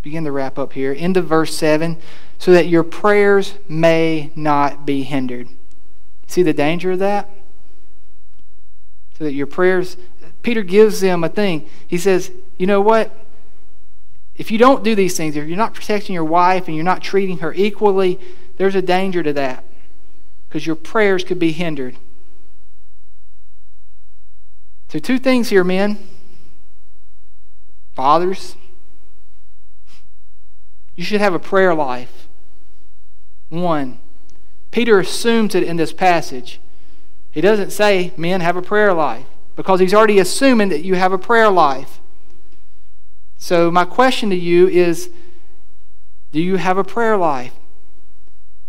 [0.00, 0.92] Begin to wrap up here.
[0.92, 1.98] Into verse 7
[2.38, 5.48] so that your prayers may not be hindered.
[6.26, 7.28] See the danger of that?
[9.16, 9.96] So that your prayers,
[10.42, 11.68] Peter gives them a thing.
[11.86, 13.23] He says, you know what?
[14.36, 17.02] If you don't do these things, if you're not protecting your wife and you're not
[17.02, 18.18] treating her equally,
[18.56, 19.64] there's a danger to that
[20.48, 21.96] because your prayers could be hindered.
[24.88, 25.98] So, two things here, men.
[27.94, 28.56] Fathers,
[30.94, 32.28] you should have a prayer life.
[33.48, 33.98] One,
[34.70, 36.60] Peter assumes it in this passage.
[37.30, 39.26] He doesn't say, men, have a prayer life,
[39.56, 42.00] because he's already assuming that you have a prayer life.
[43.44, 45.10] So, my question to you is
[46.32, 47.52] do you have a prayer life?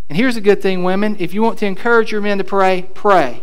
[0.09, 1.15] And here's a good thing, women.
[1.17, 3.41] If you want to encourage your men to pray, pray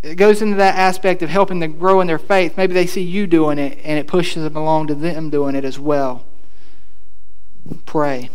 [0.00, 2.56] it goes into that aspect of helping them grow in their faith.
[2.56, 5.64] Maybe they see you doing it and it pushes them along to them doing it
[5.64, 6.24] as well.
[7.84, 8.30] Pray.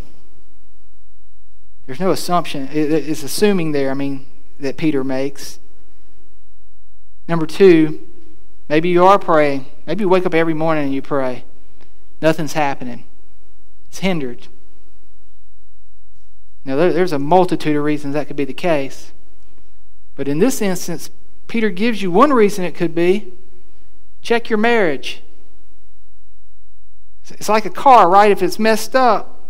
[1.86, 2.68] There's no assumption.
[2.70, 4.26] It's assuming there, I mean,
[4.60, 5.60] that Peter makes.
[7.30, 8.06] Number two,
[8.70, 9.66] maybe you are praying.
[9.86, 11.46] Maybe you wake up every morning and you pray.
[12.22, 13.06] Nothing's happening,
[13.88, 14.48] it's hindered.
[16.66, 19.12] Now, there's a multitude of reasons that could be the case.
[20.16, 21.10] But in this instance,
[21.48, 23.34] Peter gives you one reason it could be
[24.22, 25.22] check your marriage.
[27.30, 28.32] It's like a car, right?
[28.32, 29.42] If it's messed up,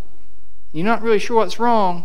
[0.72, 2.04] you're not really sure what's wrong.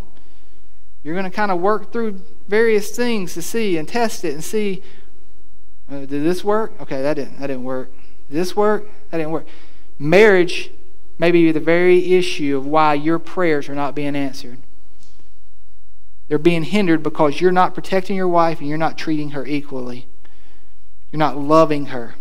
[1.04, 4.44] You're going to kind of work through various things to see and test it and
[4.44, 4.84] see
[5.90, 6.74] uh, did this work?
[6.82, 7.92] Okay, that didn't that didn't work.
[8.30, 8.88] Did this work?
[9.10, 9.48] That didn't work.
[9.98, 10.72] Marriage
[11.18, 14.60] may be the very issue of why your prayers are not being answered.
[16.28, 20.08] They're being hindered because you're not protecting your wife and you're not treating her equally.
[21.12, 22.16] You're not loving her.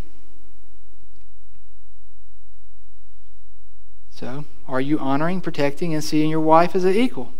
[4.11, 7.33] So, are you honoring, protecting, and seeing your wife as an equal?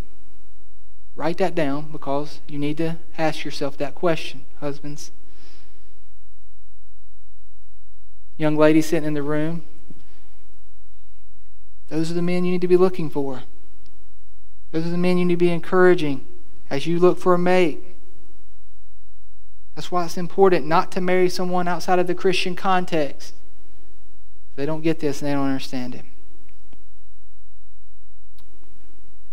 [1.17, 5.11] Write that down because you need to ask yourself that question, husbands.
[8.39, 9.65] Young lady sitting in the room,
[11.89, 13.43] those are the men you need to be looking for.
[14.73, 16.27] Those are the men you need to be encouraging
[16.71, 17.83] as you look for a mate.
[19.75, 23.35] That's why it's important not to marry someone outside of the Christian context.
[24.57, 26.05] They don't get this and they don't understand it.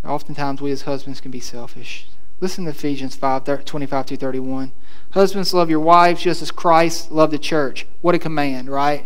[0.04, 2.08] Oftentimes, we as husbands can be selfish.
[2.42, 4.72] Listen to Ephesians 5 25 through 31.
[5.12, 7.88] Husbands, love your wives just as Christ loved the church.
[8.02, 9.06] What a command, right?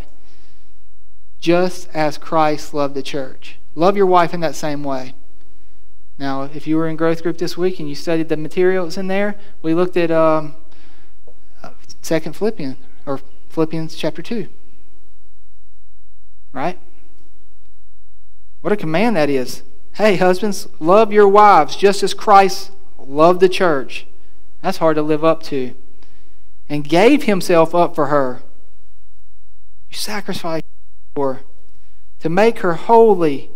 [1.40, 3.60] Just as Christ loved the church.
[3.76, 5.14] Love your wife in that same way.
[6.18, 9.08] Now, if you were in growth group this week and you studied the materials in
[9.08, 10.56] there, we looked at um,
[12.02, 14.48] Second Philippians or Philippians chapter two.
[16.52, 16.80] Right?
[18.62, 19.64] What a command that is.
[19.94, 22.72] Hey, husbands, love your wives just as Christ
[23.10, 24.06] loved the church.
[24.62, 25.74] That's hard to live up to.
[26.70, 28.44] And gave himself up for her.
[29.90, 30.66] You sacrificed
[31.16, 31.42] for,
[32.20, 33.50] to make her holy,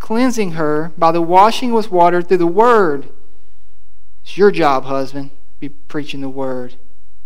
[0.00, 3.08] cleansing her by the washing with water through the word.
[4.22, 5.30] It's your job, husband,
[5.60, 6.74] be preaching the word,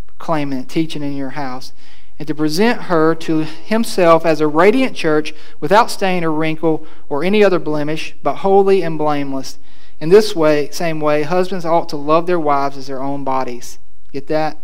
[0.06, 1.72] proclaiming it, teaching in your house,
[2.18, 7.24] and to present her to himself as a radiant church without stain or wrinkle or
[7.24, 9.58] any other blemish, but holy and blameless.
[10.00, 13.78] In this way, same way, husbands ought to love their wives as their own bodies.
[14.12, 14.58] Get that?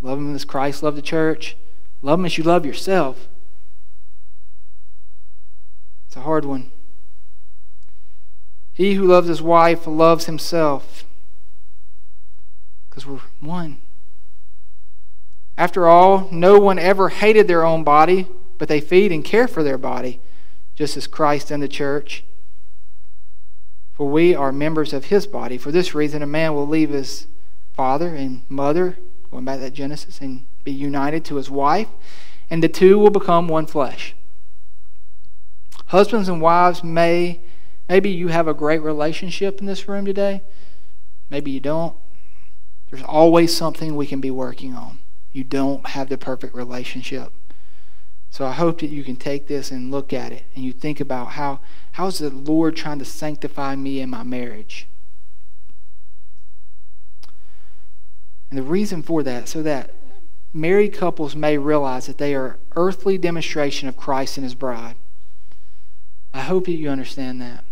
[0.00, 1.56] Love them as Christ loved the church.
[2.02, 3.28] Love them as you love yourself.
[6.06, 6.70] It's a hard one.
[8.72, 11.04] He who loves his wife loves himself
[12.96, 13.78] because we're one.
[15.58, 18.26] After all, no one ever hated their own body,
[18.58, 20.20] but they feed and care for their body,
[20.74, 22.24] just as Christ and the church.
[23.96, 25.56] For we are members of his body.
[25.56, 27.26] For this reason, a man will leave his
[27.72, 28.98] father and mother,
[29.30, 31.88] going back to that Genesis, and be united to his wife,
[32.50, 34.14] and the two will become one flesh.
[35.86, 37.40] Husbands and wives may,
[37.88, 40.42] maybe you have a great relationship in this room today.
[41.30, 41.96] Maybe you don't.
[42.90, 44.98] There's always something we can be working on.
[45.32, 47.32] You don't have the perfect relationship.
[48.36, 51.00] So I hope that you can take this and look at it and you think
[51.00, 51.60] about how
[51.92, 54.86] how is the Lord trying to sanctify me in my marriage?
[58.50, 59.90] And the reason for that, so that
[60.52, 64.96] married couples may realize that they are earthly demonstration of Christ and his bride.
[66.34, 67.64] I hope that you understand that.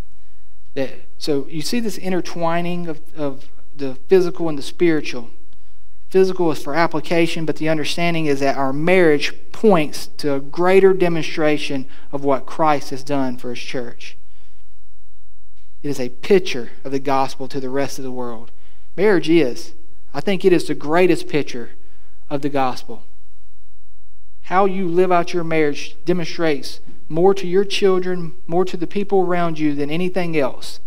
[0.73, 5.29] That so you see this intertwining of, of the physical and the spiritual.
[6.15, 10.93] Physical is for application, but the understanding is that our marriage points to a greater
[10.93, 14.17] demonstration of what Christ has done for his church.
[15.83, 18.53] It is a picture of the gospel to the rest of the world.
[18.97, 19.75] Marriage is.
[20.15, 21.71] I think it is the greatest picture
[22.31, 23.03] of the gospel.
[24.43, 29.23] How you live out your marriage demonstrates more to your children, more to the people
[29.23, 30.79] around you than anything else.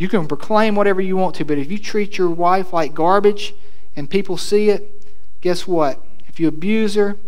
[0.00, 3.52] You can proclaim whatever you want to, but if you treat your wife like garbage
[3.94, 5.04] and people see it,
[5.42, 6.02] guess what?
[6.26, 7.18] If you abuse her,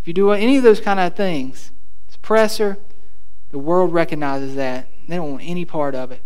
[0.00, 1.72] if you do any of those kind of things,
[2.08, 2.78] suppress her,
[3.50, 4.88] the world recognizes that.
[5.06, 6.22] They don't want any part of it.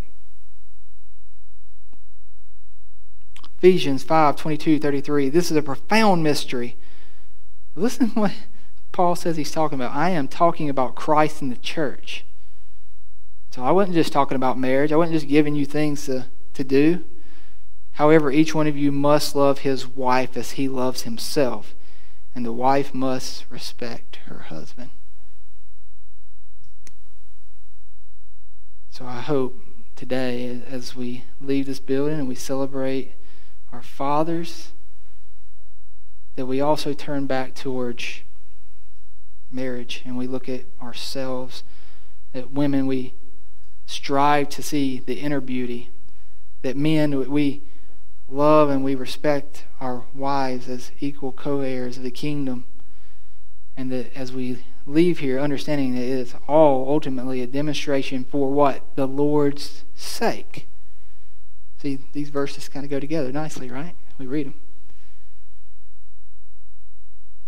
[3.59, 5.29] Ephesians 5 22 33.
[5.29, 6.77] This is a profound mystery.
[7.75, 8.33] Listen to what
[8.93, 9.97] Paul says he's talking about.
[9.97, 12.25] I am talking about Christ and the church.
[13.51, 16.63] So I wasn't just talking about marriage, I wasn't just giving you things to, to
[16.63, 17.05] do.
[17.93, 21.75] However, each one of you must love his wife as he loves himself,
[22.35, 24.91] and the wife must respect her husband.
[28.91, 29.61] So I hope
[29.97, 33.15] today, as we leave this building and we celebrate
[33.73, 34.73] our fathers,
[36.37, 38.21] that we also turn back towards
[39.51, 41.65] marriage and we look at ourselves,
[42.33, 43.15] that women, we
[43.91, 45.91] strive to see the inner beauty.
[46.63, 47.63] That men, we
[48.29, 52.67] love and we respect our wives as equal co heirs of the kingdom.
[53.77, 58.53] And that as we leave here, understanding that it is all ultimately a demonstration for
[58.53, 58.85] what?
[58.95, 60.69] The Lord's sake.
[61.83, 63.97] See, these verses kind of go together nicely, right?
[64.19, 64.61] We read them.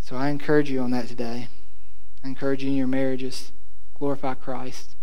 [0.01, 1.47] So I encourage you on that today.
[2.23, 3.53] I encourage you in your marriages,
[3.97, 4.95] glorify Christ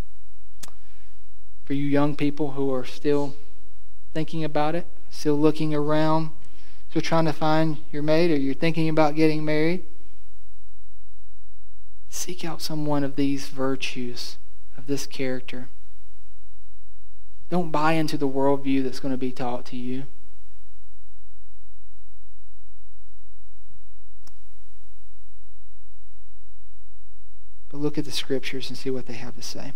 [1.71, 3.37] for you young people who are still
[4.13, 6.31] thinking about it, still looking around,
[6.89, 9.85] still trying to find your mate, or you're thinking about getting married,
[12.09, 14.37] seek out someone of these virtues,
[14.77, 15.69] of this character.
[17.51, 20.07] Don't buy into the worldview that's going to be taught to you.
[27.69, 29.73] But look at the scriptures and see what they have to say.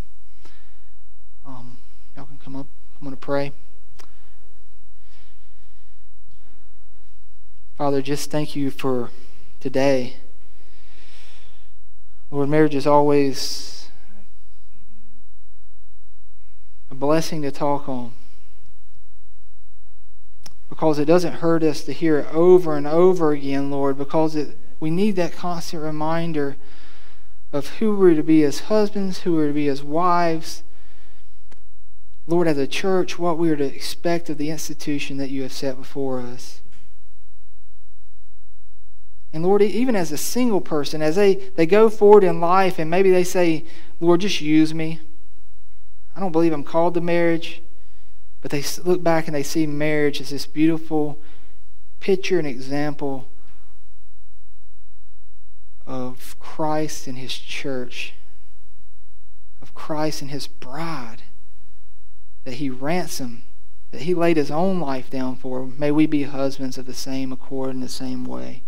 [2.15, 2.67] Y'all can come up.
[2.95, 3.51] I'm going to pray.
[7.77, 9.09] Father, just thank you for
[9.59, 10.15] today.
[12.31, 13.89] Lord, marriage is always
[16.89, 18.13] a blessing to talk on
[20.69, 24.57] because it doesn't hurt us to hear it over and over again, Lord, because it,
[24.79, 26.55] we need that constant reminder
[27.51, 30.63] of who we're to be as husbands, who we're to be as wives,
[32.27, 35.53] Lord, as a church, what we are to expect of the institution that you have
[35.53, 36.61] set before us.
[39.31, 42.89] And Lord, even as a single person, as they, they go forward in life and
[42.89, 43.65] maybe they say,
[43.99, 45.01] Lord, just use me.
[46.15, 47.61] I don't believe I'm called to marriage.
[48.41, 51.19] But they look back and they see marriage as this beautiful
[51.99, 53.27] picture and example
[55.85, 58.13] of Christ and his church,
[59.61, 61.23] of Christ and his bride,
[62.45, 63.41] that he ransomed,
[63.91, 65.65] that he laid his own life down for.
[65.65, 68.63] May we be husbands of the same accord in the same way.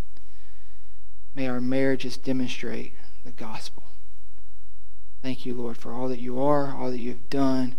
[1.33, 3.83] May our marriages demonstrate the gospel.
[5.21, 7.75] Thank you, Lord, for all that you are, all that you have done,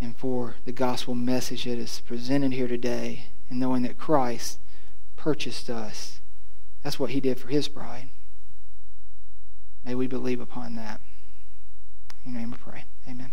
[0.00, 4.58] and for the gospel message that is presented here today, and knowing that Christ
[5.16, 6.20] purchased us.
[6.82, 8.08] That's what he did for his bride.
[9.84, 11.00] May we believe upon that.
[12.24, 12.84] In your name we pray.
[13.08, 13.32] Amen.